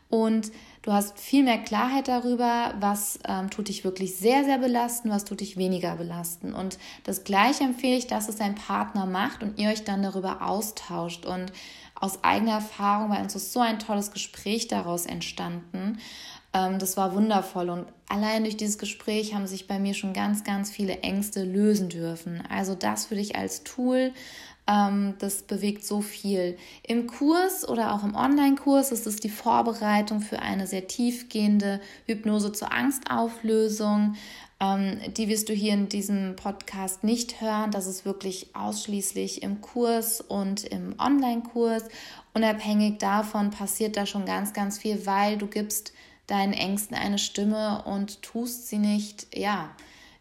Und 0.10 0.54
du 0.86 0.94
hast 0.94 1.20
viel 1.20 1.44
mehr 1.44 1.58
Klarheit 1.58 2.08
darüber, 2.08 2.76
was 2.80 3.18
ähm, 3.28 3.50
tut 3.50 3.70
dich 3.70 3.84
wirklich 3.84 4.18
sehr, 4.18 4.44
sehr 4.44 4.60
belasten, 4.60 5.10
was 5.10 5.26
tut 5.26 5.40
dich 5.40 5.58
weniger 5.58 5.96
belasten. 5.96 6.54
Und 6.54 6.78
das 7.04 7.24
Gleiche 7.24 7.64
empfehle 7.64 7.98
ich, 7.98 8.06
dass 8.06 8.30
es 8.30 8.36
dein 8.36 8.54
Partner 8.54 9.08
macht 9.08 9.42
und 9.42 9.58
ihr 9.58 9.70
euch 9.70 9.84
dann 9.84 10.04
darüber 10.04 10.44
austauscht. 10.44 11.26
Und 11.26 11.52
aus 11.96 12.24
eigener 12.24 12.54
Erfahrung, 12.54 13.10
bei 13.10 13.20
uns 13.20 13.34
ist 13.34 13.52
so 13.52 13.62
ein 13.62 13.80
tolles 13.80 14.12
Gespräch 14.12 14.68
daraus 14.68 15.08
entstanden. 15.08 15.98
Ähm, 16.56 16.80
das 16.80 16.96
war 16.96 17.14
wundervoll 17.14 17.70
und 17.70 17.86
allein 18.08 18.44
durch 18.44 18.56
dieses 18.56 18.78
Gespräch 18.78 19.36
haben 19.36 19.46
sich 19.46 19.68
bei 19.68 19.78
mir 19.78 19.94
schon 19.94 20.14
ganz, 20.14 20.44
ganz 20.44 20.72
viele 20.72 21.00
Ängste 21.02 21.44
lösen 21.44 21.90
dürfen. 21.90 22.42
Also 22.50 22.76
das 22.76 23.06
für 23.06 23.16
dich 23.16 23.36
als 23.36 23.64
Tool, 23.64 24.14
ähm, 24.68 25.16
das 25.20 25.44
bewegt 25.44 25.86
so 25.86 26.00
viel. 26.00 26.58
Im 26.88 27.08
Kurs 27.08 27.68
oder 27.68 27.94
auch 27.94 28.04
im 28.04 28.16
Online-Kurs 28.16 28.94
ist 28.94 29.06
es 29.06 29.18
die 29.18 29.30
Vorbereitung 29.30 30.22
für 30.22 30.40
eine 30.40 30.66
sehr 30.66 30.88
tiefgehende 30.88 31.82
Hypnose 32.06 32.54
zur 32.54 32.72
Angstauflösung. 32.72 34.16
Ähm, 34.62 35.00
die 35.18 35.28
wirst 35.28 35.50
du 35.50 35.54
hier 35.54 35.74
in 35.74 35.90
diesem 35.90 36.38
Podcast 36.38 37.04
nicht 37.04 37.42
hören. 37.42 37.72
Das 37.72 37.86
ist 37.86 38.06
wirklich 38.06 38.56
ausschließlich 38.56 39.44
im 39.44 39.60
Kurs 39.60 40.22
und 40.22 40.64
im 40.64 40.96
Online-Kurs. 41.00 41.84
Unabhängig 42.34 43.00
davon 43.00 43.52
passiert 43.52 43.98
da 43.98 44.06
schon 44.06 44.26
ganz, 44.26 44.54
ganz 44.54 44.78
viel, 44.78 45.06
weil 45.06 45.38
du 45.38 45.48
gibst 45.48 45.92
deinen 46.28 46.54
Ängsten 46.54 46.96
eine 46.96 47.18
Stimme 47.18 47.84
und 47.86 48.22
tust 48.22 48.68
sie 48.68 48.78
nicht, 48.78 49.28
ja, 49.36 49.70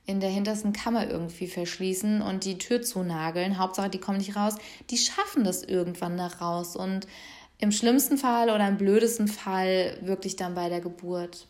in 0.06 0.20
der 0.20 0.30
hintersten 0.30 0.72
Kammer 0.72 1.08
irgendwie 1.08 1.46
verschließen 1.46 2.20
und 2.20 2.44
die 2.44 2.58
Tür 2.58 2.82
zunageln. 2.82 3.58
Hauptsache, 3.58 3.88
die 3.88 4.00
kommen 4.00 4.18
nicht 4.18 4.36
raus. 4.36 4.54
Die 4.90 4.98
schaffen 4.98 5.44
das 5.44 5.62
irgendwann 5.62 6.18
da 6.18 6.26
raus 6.26 6.76
und 6.76 7.06
im 7.58 7.72
schlimmsten 7.72 8.18
Fall 8.18 8.50
oder 8.50 8.68
im 8.68 8.76
blödesten 8.76 9.28
Fall 9.28 9.96
wirklich 10.02 10.36
dann 10.36 10.54
bei 10.54 10.68
der 10.68 10.80
Geburt. 10.80 11.46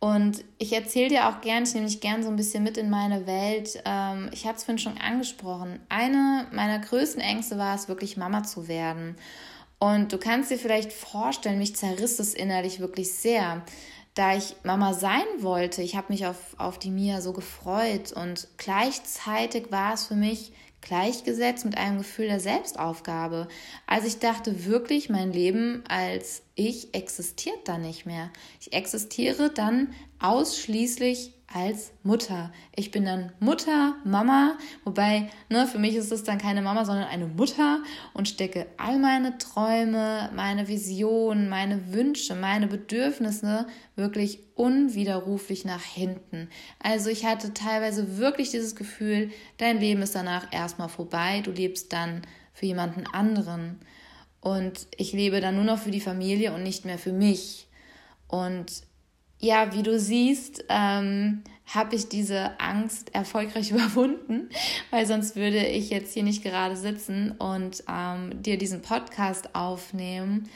Und 0.00 0.44
ich 0.58 0.72
erzähle 0.72 1.08
dir 1.08 1.28
auch 1.28 1.40
gern, 1.40 1.64
ich 1.64 1.74
nehme 1.74 1.86
dich 1.86 2.00
gern 2.00 2.22
so 2.22 2.28
ein 2.28 2.36
bisschen 2.36 2.62
mit 2.62 2.76
in 2.76 2.88
meine 2.88 3.26
Welt. 3.26 3.82
Ähm, 3.84 4.30
ich 4.32 4.46
hatte 4.46 4.58
es 4.58 4.64
vorhin 4.64 4.78
schon 4.78 4.98
angesprochen. 4.98 5.80
Eine 5.88 6.46
meiner 6.52 6.78
größten 6.78 7.20
Ängste 7.20 7.58
war 7.58 7.74
es, 7.74 7.88
wirklich 7.88 8.16
Mama 8.16 8.44
zu 8.44 8.68
werden. 8.68 9.16
Und 9.78 10.12
du 10.12 10.18
kannst 10.18 10.50
dir 10.50 10.58
vielleicht 10.58 10.92
vorstellen, 10.92 11.58
mich 11.58 11.76
zerriss 11.76 12.18
es 12.18 12.34
innerlich 12.34 12.80
wirklich 12.80 13.12
sehr, 13.12 13.64
da 14.14 14.36
ich 14.36 14.56
Mama 14.64 14.94
sein 14.94 15.26
wollte. 15.38 15.82
Ich 15.82 15.94
habe 15.94 16.12
mich 16.12 16.26
auf, 16.26 16.36
auf 16.56 16.78
die 16.78 16.90
Mia 16.90 17.20
so 17.20 17.32
gefreut 17.32 18.12
und 18.12 18.48
gleichzeitig 18.56 19.70
war 19.70 19.94
es 19.94 20.06
für 20.06 20.16
mich 20.16 20.52
gleichgesetzt 20.80 21.64
mit 21.64 21.76
einem 21.76 21.98
Gefühl 21.98 22.26
der 22.26 22.40
Selbstaufgabe. 22.40 23.48
Also 23.86 24.06
ich 24.06 24.18
dachte 24.18 24.64
wirklich, 24.64 25.08
mein 25.08 25.32
Leben 25.32 25.84
als 25.88 26.42
ich 26.54 26.94
existiert 26.94 27.58
da 27.66 27.78
nicht 27.78 28.06
mehr. 28.06 28.30
Ich 28.60 28.72
existiere 28.72 29.50
dann 29.50 29.92
ausschließlich 30.18 31.32
als 31.52 31.92
Mutter. 32.02 32.52
Ich 32.76 32.90
bin 32.90 33.06
dann 33.06 33.32
Mutter, 33.40 33.96
Mama, 34.04 34.58
wobei, 34.84 35.30
ne, 35.48 35.66
für 35.66 35.78
mich 35.78 35.94
ist 35.94 36.12
es 36.12 36.22
dann 36.22 36.38
keine 36.38 36.60
Mama, 36.60 36.84
sondern 36.84 37.08
eine 37.08 37.26
Mutter 37.26 37.82
und 38.12 38.28
stecke 38.28 38.66
all 38.76 38.98
meine 38.98 39.38
Träume, 39.38 40.30
meine 40.34 40.68
Visionen, 40.68 41.48
meine 41.48 41.92
Wünsche, 41.92 42.34
meine 42.34 42.66
Bedürfnisse 42.66 43.66
wirklich 43.96 44.40
unwiderruflich 44.56 45.64
nach 45.64 45.82
hinten. 45.82 46.50
Also 46.80 47.08
ich 47.08 47.24
hatte 47.24 47.54
teilweise 47.54 48.18
wirklich 48.18 48.50
dieses 48.50 48.76
Gefühl, 48.76 49.30
dein 49.56 49.80
Leben 49.80 50.02
ist 50.02 50.14
danach 50.14 50.52
erstmal 50.52 50.90
vorbei, 50.90 51.40
du 51.42 51.50
lebst 51.50 51.92
dann 51.94 52.22
für 52.52 52.66
jemanden 52.66 53.06
anderen. 53.06 53.78
Und 54.40 54.86
ich 54.96 55.12
lebe 55.12 55.40
dann 55.40 55.56
nur 55.56 55.64
noch 55.64 55.78
für 55.78 55.90
die 55.90 56.00
Familie 56.00 56.52
und 56.52 56.62
nicht 56.62 56.84
mehr 56.84 56.98
für 56.98 57.12
mich. 57.12 57.68
Und 58.28 58.82
ja, 59.38 59.72
wie 59.72 59.82
du 59.82 59.98
siehst, 59.98 60.64
ähm, 60.68 61.42
habe 61.66 61.96
ich 61.96 62.08
diese 62.08 62.58
Angst 62.60 63.14
erfolgreich 63.14 63.70
überwunden, 63.72 64.48
weil 64.90 65.06
sonst 65.06 65.36
würde 65.36 65.66
ich 65.66 65.90
jetzt 65.90 66.14
hier 66.14 66.22
nicht 66.22 66.42
gerade 66.42 66.76
sitzen 66.76 67.32
und 67.32 67.84
ähm, 67.88 68.42
dir 68.42 68.58
diesen 68.58 68.82
Podcast 68.82 69.54
aufnehmen. 69.54 70.48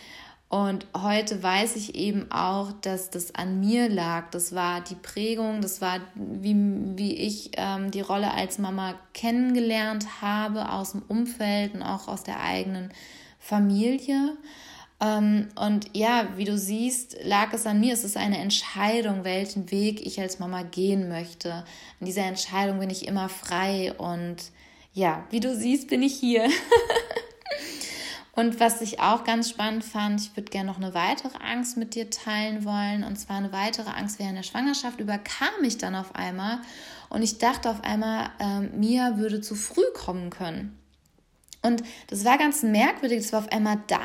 Und 0.48 0.86
heute 0.94 1.42
weiß 1.42 1.76
ich 1.76 1.94
eben 1.94 2.30
auch, 2.30 2.72
dass 2.82 3.08
das 3.08 3.34
an 3.34 3.60
mir 3.60 3.88
lag. 3.88 4.28
Das 4.32 4.54
war 4.54 4.82
die 4.82 4.96
Prägung, 4.96 5.62
das 5.62 5.80
war, 5.80 6.00
wie, 6.14 6.54
wie 6.54 7.14
ich 7.16 7.52
ähm, 7.56 7.90
die 7.90 8.02
Rolle 8.02 8.34
als 8.34 8.58
Mama 8.58 8.94
kennengelernt 9.14 10.20
habe 10.20 10.70
aus 10.70 10.92
dem 10.92 11.00
Umfeld 11.08 11.72
und 11.72 11.82
auch 11.82 12.06
aus 12.06 12.22
der 12.22 12.40
eigenen 12.40 12.92
Familie. 13.38 14.36
Ähm, 15.02 15.48
und 15.56 15.90
ja, 15.94 16.28
wie 16.36 16.44
du 16.44 16.56
siehst, 16.56 17.16
lag 17.24 17.52
es 17.52 17.66
an 17.66 17.80
mir. 17.80 17.92
Es 17.92 18.04
ist 18.04 18.16
eine 18.16 18.38
Entscheidung, 18.38 19.24
welchen 19.24 19.70
Weg 19.70 20.00
ich 20.06 20.20
als 20.20 20.38
Mama 20.38 20.62
gehen 20.62 21.08
möchte. 21.08 21.64
In 21.98 22.06
dieser 22.06 22.24
Entscheidung 22.24 22.78
bin 22.78 22.88
ich 22.88 23.08
immer 23.08 23.28
frei 23.28 23.92
und 23.98 24.36
ja, 24.94 25.24
wie 25.30 25.40
du 25.40 25.56
siehst, 25.56 25.88
bin 25.88 26.02
ich 26.02 26.14
hier. 26.14 26.48
und 28.36 28.60
was 28.60 28.80
ich 28.80 29.00
auch 29.00 29.24
ganz 29.24 29.50
spannend 29.50 29.84
fand, 29.84 30.20
ich 30.20 30.36
würde 30.36 30.50
gerne 30.50 30.70
noch 30.70 30.76
eine 30.76 30.94
weitere 30.94 31.36
Angst 31.42 31.76
mit 31.76 31.96
dir 31.96 32.08
teilen 32.08 32.64
wollen. 32.64 33.02
Und 33.02 33.16
zwar 33.16 33.38
eine 33.38 33.52
weitere 33.52 33.90
Angst 33.90 34.20
während 34.20 34.38
der 34.38 34.44
Schwangerschaft 34.44 35.00
überkam 35.00 35.60
mich 35.62 35.78
dann 35.78 35.96
auf 35.96 36.14
einmal. 36.14 36.60
Und 37.08 37.22
ich 37.22 37.38
dachte 37.38 37.70
auf 37.70 37.82
einmal, 37.82 38.30
ähm, 38.38 38.70
Mia 38.78 39.16
würde 39.16 39.40
zu 39.40 39.56
früh 39.56 39.90
kommen 39.94 40.30
können. 40.30 40.78
Und 41.62 41.82
das 42.08 42.24
war 42.24 42.38
ganz 42.38 42.62
merkwürdig. 42.62 43.22
Das 43.22 43.32
war 43.32 43.40
auf 43.40 43.52
einmal 43.52 43.80
da 43.86 44.00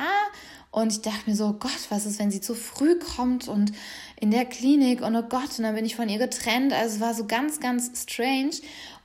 und 0.72 0.92
ich 0.92 1.02
dachte 1.02 1.30
mir 1.30 1.36
so, 1.36 1.48
oh 1.48 1.54
Gott, 1.54 1.88
was 1.90 2.06
ist, 2.06 2.20
wenn 2.20 2.30
sie 2.30 2.42
zu 2.42 2.54
früh 2.54 3.00
kommt 3.00 3.48
und 3.48 3.72
in 4.20 4.32
der 4.32 4.46
Klinik 4.46 5.02
und 5.02 5.16
oh 5.16 5.24
Gott, 5.24 5.58
und 5.58 5.64
dann 5.64 5.76
bin 5.76 5.86
ich 5.86 5.96
von 5.96 6.10
ihr 6.10 6.18
getrennt. 6.18 6.74
Also 6.74 6.96
es 6.96 7.02
war 7.02 7.14
so 7.14 7.26
ganz, 7.26 7.60
ganz 7.60 7.92
strange. 8.04 8.52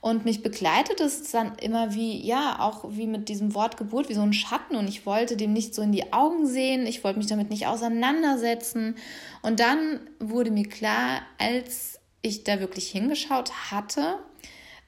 Und 0.01 0.25
mich 0.25 0.43
begleitet 0.43 0.99
es 0.99 1.31
dann 1.31 1.55
immer 1.55 1.93
wie, 1.93 2.19
ja, 2.25 2.59
auch 2.59 2.83
wie 2.89 3.07
mit 3.07 3.29
diesem 3.29 3.55
Wort 3.55 3.77
Geburt, 3.77 4.09
wie 4.09 4.13
so 4.13 4.21
ein 4.21 4.33
Schatten. 4.33 4.75
Und 4.75 4.87
ich 4.87 5.05
wollte 5.05 5.37
dem 5.37 5.53
nicht 5.53 5.73
so 5.73 5.81
in 5.81 5.93
die 5.93 6.11
Augen 6.11 6.45
sehen. 6.45 6.85
Ich 6.85 7.03
wollte 7.03 7.19
mich 7.19 7.27
damit 7.27 7.49
nicht 7.49 7.67
auseinandersetzen. 7.67 8.95
Und 9.41 9.59
dann 9.59 10.01
wurde 10.19 10.51
mir 10.51 10.67
klar, 10.67 11.21
als 11.37 11.99
ich 12.21 12.43
da 12.43 12.59
wirklich 12.59 12.89
hingeschaut 12.89 13.71
hatte, 13.71 14.19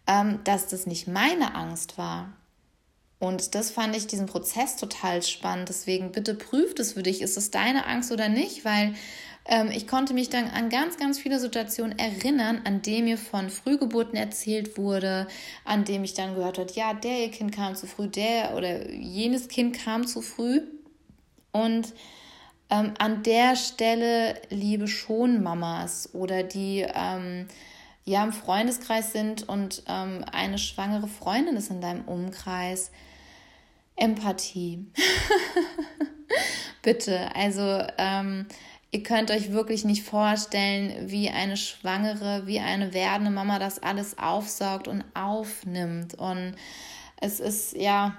ähm, 0.08 0.40
dass 0.44 0.68
das 0.68 0.86
nicht 0.86 1.08
meine 1.08 1.56
Angst 1.56 1.98
war, 1.98 2.34
und 3.20 3.56
das 3.56 3.72
fand 3.72 3.96
ich 3.96 4.08
diesen 4.08 4.26
Prozess 4.26 4.76
total 4.76 5.24
spannend. 5.24 5.70
Deswegen 5.70 6.12
bitte 6.12 6.36
prüft 6.36 6.80
es 6.80 6.94
für 6.94 7.04
dich. 7.04 7.22
Ist 7.22 7.38
es 7.38 7.50
deine 7.50 7.86
Angst 7.86 8.12
oder 8.12 8.28
nicht? 8.28 8.66
Weil 8.66 8.94
ähm, 9.46 9.72
ich 9.72 9.88
konnte 9.88 10.14
mich 10.14 10.30
dann 10.30 10.48
an 10.48 10.70
ganz, 10.70 10.98
ganz 10.98 11.20
viele 11.20 11.40
Situationen 11.40 11.98
erinnern, 11.98 12.62
an 12.66 12.82
denen 12.82 13.06
mir 13.06 13.18
von 13.18 13.50
Frühgeburten 13.50 14.18
erzählt 14.18 14.78
wurde, 14.78 15.28
an 15.64 15.86
dem 15.86 16.04
ich 16.04 16.14
dann 16.14 16.36
gehört 16.36 16.58
habe, 16.58 16.72
ja, 16.74 16.94
der 16.94 17.30
Kind 17.30 17.54
kam 17.54 17.76
zu 17.76 17.88
früh, 17.88 18.08
der 18.08 18.56
oder 18.56 18.92
jenes 18.92 19.48
Kind 19.48 19.78
kam 19.78 20.06
zu 20.06 20.22
früh. 20.22 20.62
Und 21.52 21.94
ähm, 22.70 22.96
an 22.98 23.24
der 23.24 23.56
Stelle 23.56 24.42
liebe 24.50 24.88
schon 24.88 25.42
Mamas 25.42 26.10
oder 26.14 26.44
die 26.44 26.86
ähm, 26.94 27.48
ja 28.06 28.24
im 28.24 28.32
Freundeskreis 28.32 29.12
sind 29.12 29.50
und 29.50 29.84
ähm, 29.88 30.24
eine 30.32 30.60
schwangere 30.60 31.08
Freundin 31.08 31.58
ist 31.58 31.72
in 31.72 31.82
deinem 31.82 32.06
Umkreis, 32.06 32.92
Empathie. 33.96 34.86
Bitte, 36.84 37.36
also 37.36 37.84
ähm, 37.98 38.46
ihr 38.92 39.02
könnt 39.02 39.32
euch 39.32 39.52
wirklich 39.52 39.86
nicht 39.86 40.04
vorstellen, 40.04 41.10
wie 41.10 41.30
eine 41.30 41.58
schwangere, 41.58 42.46
wie 42.46 42.60
eine 42.60 42.94
werdende 42.94 43.32
Mama 43.32 43.58
das 43.58 43.82
alles 43.82 44.20
aufsaugt 44.20 44.88
und 44.88 45.04
aufnimmt. 45.16 46.14
Und 46.14 46.56
es 47.20 47.40
ist 47.40 47.76
ja, 47.76 48.16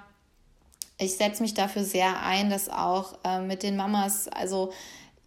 ich 0.99 1.17
setze 1.17 1.43
mich 1.43 1.55
dafür 1.55 1.85
sehr 1.85 2.23
ein, 2.23 2.51
dass 2.51 2.69
auch 2.69 3.19
äh, 3.23 3.41
mit 3.41 3.63
den 3.63 3.77
Mamas, 3.77 4.27
also 4.29 4.73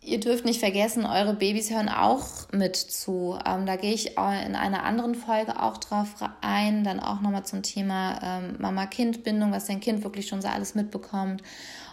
Ihr 0.01 0.19
dürft 0.19 0.45
nicht 0.45 0.61
vergessen, 0.61 1.05
eure 1.05 1.33
Babys 1.33 1.71
hören 1.71 1.89
auch 1.89 2.25
mit 2.53 2.77
zu. 2.77 3.37
Ähm, 3.45 3.65
da 3.65 3.75
gehe 3.75 3.93
ich 3.93 4.11
in 4.11 4.55
einer 4.55 4.83
anderen 4.83 5.13
Folge 5.13 5.61
auch 5.61 5.77
drauf 5.77 6.15
ein. 6.41 6.85
Dann 6.85 7.01
auch 7.01 7.19
nochmal 7.19 7.45
zum 7.45 7.63
Thema 7.63 8.19
ähm, 8.23 8.55
Mama-Kind-Bindung, 8.59 9.51
was 9.51 9.65
dein 9.65 9.81
Kind 9.81 10.03
wirklich 10.03 10.27
schon 10.27 10.41
so 10.41 10.47
alles 10.47 10.73
mitbekommt. 10.73 11.43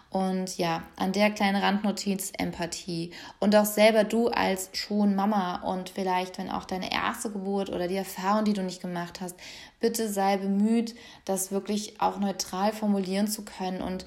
Und 0.09 0.57
ja, 0.57 0.85
an 0.95 1.13
der 1.13 1.31
kleinen 1.31 1.61
Randnotiz 1.61 2.33
Empathie. 2.39 3.11
Und 3.41 3.57
auch 3.57 3.65
selber 3.65 4.05
du 4.05 4.29
als 4.29 4.71
schon 4.73 5.17
Mama 5.17 5.57
und 5.63 5.91
vielleicht, 5.91 6.39
wenn 6.39 6.49
auch 6.49 6.65
deine 6.65 6.93
erste 6.93 7.31
Geburt 7.31 7.71
oder 7.71 7.89
die 7.89 7.97
Erfahrung, 7.97 8.45
die 8.45 8.53
du 8.53 8.63
nicht 8.63 8.81
gemacht 8.81 9.21
hast, 9.21 9.37
bitte 9.81 10.09
sei 10.09 10.37
bemüht, 10.37 10.95
das 11.25 11.51
wirklich 11.51 12.01
auch 12.01 12.19
neutral 12.21 12.73
formulieren 12.73 13.27
zu 13.27 13.45
können 13.45 13.83
und 13.83 14.07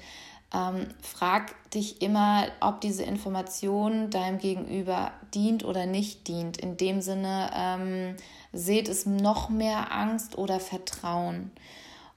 ähm, 0.52 0.88
frag 1.00 1.70
dich 1.70 2.02
immer, 2.02 2.46
ob 2.60 2.80
diese 2.80 3.04
Information 3.04 4.10
deinem 4.10 4.38
Gegenüber 4.38 5.12
dient 5.34 5.64
oder 5.64 5.86
nicht 5.86 6.26
dient. 6.28 6.56
In 6.56 6.76
dem 6.76 7.00
Sinne, 7.00 7.50
ähm, 7.54 8.16
seht 8.52 8.88
es 8.88 9.06
noch 9.06 9.48
mehr 9.48 9.92
Angst 9.92 10.36
oder 10.38 10.60
Vertrauen. 10.60 11.52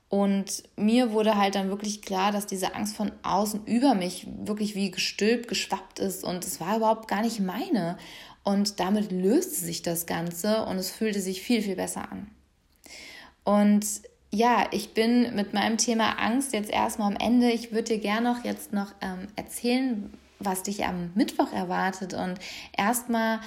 Und 0.10 0.64
mir 0.76 1.12
wurde 1.12 1.38
halt 1.38 1.56
dann 1.56 1.70
wirklich 1.70 2.04
klar, 2.04 2.32
dass 2.32 2.46
diese 2.46 2.76
Angst 2.76 2.96
von 2.96 3.12
außen 3.24 3.66
über 3.66 3.96
mich 3.96 4.28
wirklich 4.44 4.76
wie 4.76 4.92
gestülpt, 4.92 5.48
geschwappt 5.48 5.98
ist 6.00 6.24
und 6.24 6.46
es 6.46 6.60
war 6.60 6.78
überhaupt 6.78 7.08
gar 7.08 7.22
nicht 7.22 7.40
meine. 7.40 7.98
Und 8.44 8.80
damit 8.80 9.12
löste 9.12 9.56
sich 9.56 9.82
das 9.82 10.06
Ganze 10.06 10.66
und 10.66 10.78
es 10.78 10.92
fühlte 10.92 11.20
sich 11.20 11.42
viel, 11.42 11.62
viel 11.62 11.76
besser 11.76 12.12
an. 12.12 12.30
Und 13.44 13.86
ja, 14.34 14.66
ich 14.72 14.96
bin 14.96 15.36
mit 15.36 15.54
meinem 15.54 15.78
Thema 15.78 16.18
Angst 16.20 16.54
jetzt 16.54 16.72
erstmal 16.72 17.12
am 17.12 17.18
Ende. 17.18 17.52
Ich 17.52 17.72
würde 17.72 17.84
dir 17.84 18.00
gerne 18.00 18.34
noch 18.34 18.44
jetzt 18.44 18.74
noch 18.74 18.88
ähm, 19.00 19.28
erzählen, 19.36 20.12
was 20.40 20.64
dich 20.64 20.86
am 20.86 21.12
Mittwoch 21.14 21.54
erwartet. 21.54 22.16
Und 22.16 22.40
erstmal 22.76 23.42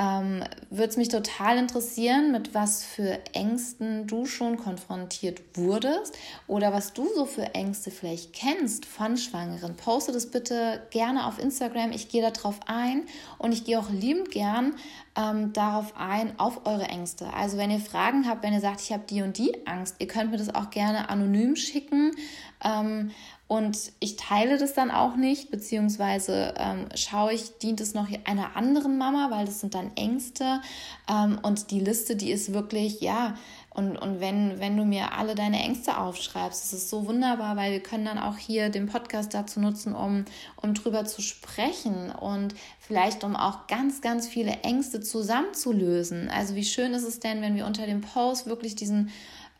ähm, 0.00 0.42
würde 0.70 0.88
es 0.88 0.96
mich 0.96 1.08
total 1.08 1.58
interessieren, 1.58 2.32
mit 2.32 2.54
was 2.54 2.82
für 2.82 3.18
Ängsten 3.34 4.06
du 4.06 4.24
schon 4.24 4.56
konfrontiert 4.56 5.42
wurdest 5.54 6.16
oder 6.46 6.72
was 6.72 6.94
du 6.94 7.06
so 7.14 7.26
für 7.26 7.54
Ängste 7.54 7.90
vielleicht 7.90 8.32
kennst 8.32 8.86
von 8.86 9.18
Schwangeren. 9.18 9.76
Poste 9.76 10.12
das 10.12 10.30
bitte 10.30 10.80
gerne 10.90 11.26
auf 11.26 11.38
Instagram. 11.38 11.92
Ich 11.92 12.08
gehe 12.08 12.22
darauf 12.22 12.60
ein 12.66 13.02
und 13.36 13.52
ich 13.52 13.64
gehe 13.64 13.78
auch 13.78 13.90
liebend 13.90 14.30
gern 14.30 14.74
ähm, 15.16 15.52
darauf 15.52 15.92
ein, 15.98 16.38
auf 16.38 16.64
eure 16.64 16.84
Ängste. 16.84 17.30
Also 17.34 17.58
wenn 17.58 17.70
ihr 17.70 17.80
Fragen 17.80 18.26
habt, 18.26 18.42
wenn 18.42 18.54
ihr 18.54 18.60
sagt, 18.60 18.80
ich 18.80 18.92
habe 18.92 19.04
die 19.06 19.20
und 19.20 19.36
die 19.36 19.66
Angst, 19.66 19.96
ihr 19.98 20.06
könnt 20.06 20.30
mir 20.30 20.38
das 20.38 20.54
auch 20.54 20.70
gerne 20.70 21.10
anonym 21.10 21.56
schicken. 21.56 22.12
Ähm, 22.64 23.10
und 23.50 23.90
ich 23.98 24.14
teile 24.14 24.58
das 24.58 24.74
dann 24.74 24.92
auch 24.92 25.16
nicht, 25.16 25.50
beziehungsweise 25.50 26.54
ähm, 26.56 26.86
schaue 26.94 27.32
ich, 27.32 27.58
dient 27.58 27.80
es 27.80 27.94
noch 27.94 28.06
einer 28.24 28.54
anderen 28.54 28.96
Mama, 28.96 29.32
weil 29.32 29.44
das 29.44 29.58
sind 29.58 29.74
dann 29.74 29.90
Ängste. 29.96 30.60
Ähm, 31.10 31.36
und 31.42 31.72
die 31.72 31.80
Liste, 31.80 32.14
die 32.14 32.30
ist 32.30 32.52
wirklich, 32.52 33.00
ja, 33.00 33.34
und, 33.70 33.96
und 33.96 34.20
wenn, 34.20 34.60
wenn 34.60 34.76
du 34.76 34.84
mir 34.84 35.14
alle 35.14 35.34
deine 35.34 35.58
Ängste 35.58 35.98
aufschreibst, 35.98 36.62
das 36.62 36.72
ist 36.72 36.90
so 36.90 37.08
wunderbar, 37.08 37.56
weil 37.56 37.72
wir 37.72 37.82
können 37.82 38.04
dann 38.04 38.20
auch 38.20 38.36
hier 38.36 38.68
den 38.68 38.86
Podcast 38.86 39.34
dazu 39.34 39.58
nutzen, 39.58 39.96
um, 39.96 40.26
um 40.62 40.74
drüber 40.74 41.04
zu 41.04 41.20
sprechen 41.20 42.12
und 42.12 42.54
vielleicht 42.78 43.24
um 43.24 43.34
auch 43.34 43.66
ganz, 43.66 44.00
ganz 44.00 44.28
viele 44.28 44.60
Ängste 44.62 45.00
zusammenzulösen. 45.00 46.30
Also 46.30 46.54
wie 46.54 46.64
schön 46.64 46.94
ist 46.94 47.02
es 47.02 47.18
denn, 47.18 47.42
wenn 47.42 47.56
wir 47.56 47.66
unter 47.66 47.86
dem 47.86 48.00
Post 48.00 48.46
wirklich 48.46 48.76
diesen 48.76 49.10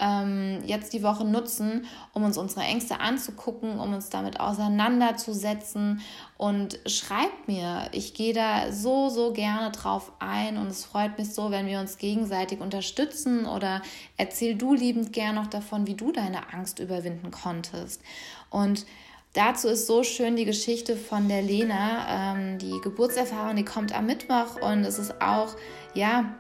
ähm, 0.00 0.62
jetzt 0.64 0.92
die 0.92 1.02
Woche 1.02 1.24
nutzen, 1.24 1.86
um 2.12 2.24
uns 2.24 2.38
unsere 2.38 2.62
Ängste 2.62 3.00
anzugucken, 3.00 3.78
um 3.78 3.94
uns 3.94 4.08
damit 4.10 4.40
auseinanderzusetzen. 4.40 6.00
Und 6.36 6.80
schreibt 6.86 7.46
mir, 7.46 7.88
ich 7.92 8.14
gehe 8.14 8.32
da 8.32 8.72
so, 8.72 9.08
so 9.10 9.32
gerne 9.32 9.70
drauf 9.70 10.12
ein 10.18 10.56
und 10.56 10.68
es 10.68 10.84
freut 10.84 11.18
mich 11.18 11.34
so, 11.34 11.50
wenn 11.50 11.66
wir 11.66 11.80
uns 11.80 11.98
gegenseitig 11.98 12.60
unterstützen 12.60 13.46
oder 13.46 13.82
erzähl 14.16 14.54
du 14.56 14.74
liebend 14.74 15.12
gern 15.12 15.34
noch 15.34 15.48
davon, 15.48 15.86
wie 15.86 15.94
du 15.94 16.12
deine 16.12 16.52
Angst 16.52 16.78
überwinden 16.78 17.30
konntest. 17.30 18.02
Und 18.48 18.86
Dazu 19.32 19.68
ist 19.68 19.86
so 19.86 20.02
schön 20.02 20.34
die 20.34 20.44
Geschichte 20.44 20.96
von 20.96 21.28
der 21.28 21.40
Lena, 21.40 22.34
ähm, 22.34 22.58
die 22.58 22.80
Geburtserfahrung, 22.82 23.54
die 23.54 23.64
kommt 23.64 23.96
am 23.96 24.06
Mittwoch 24.06 24.60
und 24.60 24.84
es 24.84 24.98
ist 24.98 25.22
auch, 25.22 25.54
ja, 25.94 26.34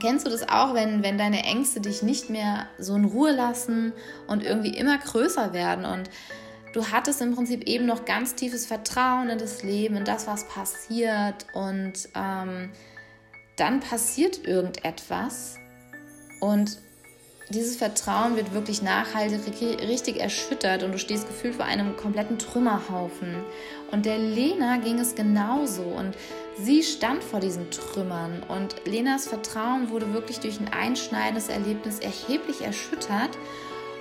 Kennst 0.00 0.26
du 0.26 0.30
das 0.30 0.48
auch, 0.48 0.74
wenn, 0.74 1.02
wenn 1.02 1.18
deine 1.18 1.44
Ängste 1.44 1.80
dich 1.80 2.02
nicht 2.02 2.28
mehr 2.28 2.66
so 2.78 2.96
in 2.96 3.04
Ruhe 3.04 3.32
lassen 3.32 3.92
und 4.26 4.42
irgendwie 4.42 4.76
immer 4.76 4.98
größer 4.98 5.52
werden? 5.52 5.84
Und 5.84 6.10
du 6.72 6.86
hattest 6.86 7.20
im 7.22 7.34
Prinzip 7.34 7.64
eben 7.68 7.86
noch 7.86 8.04
ganz 8.04 8.34
tiefes 8.34 8.66
Vertrauen 8.66 9.28
in 9.28 9.38
das 9.38 9.62
Leben, 9.62 9.96
in 9.96 10.04
das, 10.04 10.26
was 10.26 10.48
passiert. 10.48 11.46
Und 11.52 12.08
ähm, 12.14 12.70
dann 13.56 13.80
passiert 13.80 14.46
irgendetwas. 14.46 15.58
Und 16.40 16.78
dieses 17.50 17.76
Vertrauen 17.76 18.36
wird 18.36 18.52
wirklich 18.52 18.82
nachhaltig 18.82 19.40
richtig 19.60 20.20
erschüttert. 20.20 20.82
Und 20.82 20.92
du 20.92 20.98
stehst 20.98 21.28
gefühlt 21.28 21.54
vor 21.54 21.66
einem 21.66 21.96
kompletten 21.96 22.38
Trümmerhaufen. 22.38 23.36
Und 23.92 24.06
der 24.06 24.18
Lena 24.18 24.78
ging 24.78 24.98
es 24.98 25.14
genauso. 25.14 25.82
Und 25.82 26.16
sie 26.56 26.82
stand 26.82 27.22
vor 27.22 27.40
diesen 27.40 27.70
Trümmern 27.70 28.42
und 28.48 28.74
Lenas 28.84 29.28
Vertrauen 29.28 29.90
wurde 29.90 30.12
wirklich 30.12 30.40
durch 30.40 30.60
ein 30.60 30.72
einschneidendes 30.72 31.48
Erlebnis 31.48 31.98
erheblich 31.98 32.62
erschüttert 32.62 33.30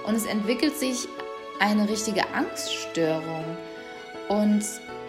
und 0.06 0.16
es 0.16 0.26
entwickelt 0.26 0.78
sich 0.78 1.08
eine 1.60 1.88
richtige 1.88 2.24
Angststörung. 2.34 3.46
Und 4.30 4.64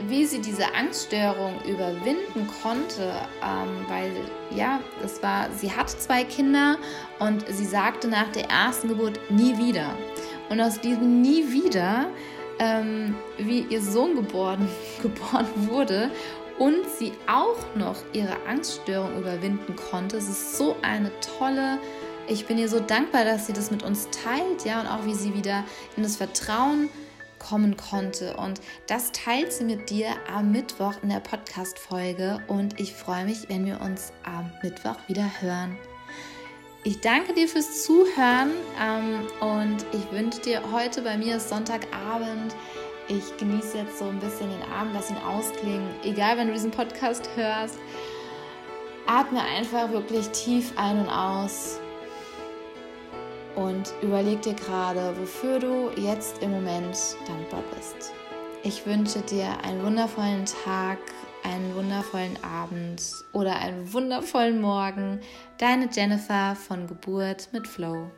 wie 0.09 0.25
sie 0.25 0.41
diese 0.41 0.75
Angststörung 0.75 1.61
überwinden 1.65 2.49
konnte, 2.63 3.13
ähm, 3.43 3.87
weil 3.89 4.13
ja, 4.55 4.81
es 5.05 5.23
war, 5.23 5.49
sie 5.57 5.71
hat 5.71 5.89
zwei 5.89 6.25
Kinder 6.25 6.79
und 7.21 7.45
sie 7.49 7.65
sagte 7.65 8.09
nach 8.09 8.31
der 8.33 8.51
ersten 8.51 8.89
Geburt 8.89 9.19
nie 9.31 9.57
wieder. 9.57 9.97
Und 10.49 10.61
aus 10.61 10.81
diesem 10.81 11.23
nie 11.23 11.51
wieder, 11.53 12.07
ähm, 12.59 13.15
wie 13.39 13.61
ihr 13.61 13.81
Sohn 13.81 14.17
geboren, 14.17 14.69
geboren 15.03 15.47
wurde 15.55 16.11
und 16.59 16.85
sie 16.99 17.13
auch 17.27 17.77
noch 17.77 17.97
ihre 18.13 18.37
Angststörung 18.47 19.19
überwinden 19.19 19.77
konnte, 19.77 20.17
es 20.17 20.29
ist 20.29 20.57
so 20.57 20.77
eine 20.83 21.11
tolle 21.39 21.79
ich 22.27 22.47
bin 22.47 22.57
ihr 22.57 22.69
so 22.69 22.81
dankbar, 22.81 23.25
dass 23.25 23.47
sie 23.47 23.53
das 23.53 23.71
mit 23.71 23.83
uns 23.83 24.09
teilt, 24.11 24.65
ja, 24.65 24.81
und 24.81 24.87
auch 24.87 25.05
wie 25.05 25.15
sie 25.15 25.35
wieder 25.35 25.65
in 25.97 26.03
das 26.03 26.17
Vertrauen 26.17 26.89
kommen 27.39 27.77
konnte. 27.77 28.37
Und 28.37 28.61
das 28.87 29.13
teilt 29.13 29.53
sie 29.53 29.65
mit 29.65 29.91
dir 29.91 30.09
am 30.33 30.51
Mittwoch 30.51 30.95
in 31.03 31.11
der 31.11 31.21
Podcast-Folge. 31.21 32.41
Und 32.49 32.81
ich 32.81 32.95
freue 32.95 33.25
mich, 33.25 33.49
wenn 33.49 33.67
wir 33.67 33.81
uns 33.81 34.13
am 34.23 34.51
Mittwoch 34.63 34.97
wieder 35.07 35.31
hören. 35.41 35.77
Ich 36.85 37.01
danke 37.01 37.35
dir 37.35 37.49
fürs 37.49 37.83
Zuhören 37.85 38.51
ähm, 38.81 39.27
und 39.41 39.85
ich 39.93 40.11
wünsche 40.11 40.41
dir 40.41 40.61
heute 40.71 41.03
bei 41.03 41.17
mir 41.17 41.37
ist 41.37 41.49
Sonntagabend. 41.49 42.55
Ich 43.09 43.37
genieße 43.37 43.79
jetzt 43.79 43.99
so 43.99 44.07
ein 44.07 44.19
bisschen 44.19 44.49
den 44.49 44.73
Abend, 44.73 44.95
lass 44.95 45.11
ihn 45.11 45.17
ausklingen. 45.19 45.89
Egal, 46.05 46.39
wenn 46.39 46.47
du 46.47 46.55
diesen 46.55 46.71
Podcast 46.71 47.29
hörst, 47.37 47.79
atme 49.07 49.43
einfach 49.43 49.91
wirklich 49.91 50.29
tief 50.31 50.73
ein 50.77 51.01
und 51.01 51.11
aus 51.11 51.81
und 53.57 53.93
überleg 54.03 54.41
dir 54.43 54.55
gerade, 54.55 55.15
wofür 55.21 55.59
du 55.59 55.91
jetzt 55.97 56.43
im 56.43 56.53
Moment 56.53 56.97
dankbar 57.27 57.63
bist. 57.75 58.13
Ich 58.63 58.87
wünsche 58.87 59.21
dir 59.21 59.49
einen 59.63 59.85
wundervollen 59.85 60.47
Tag, 60.65 60.99
einen 61.43 61.75
wundervollen 61.75 62.43
Abend 62.43 63.03
oder 63.33 63.57
einen 63.57 63.93
wundervollen 63.93 64.61
Morgen. 64.61 65.21
Deine 65.59 65.91
Jennifer 65.93 66.57
von 66.57 66.87
Geburt 66.87 67.51
mit 67.53 67.69
Flow. 67.69 68.11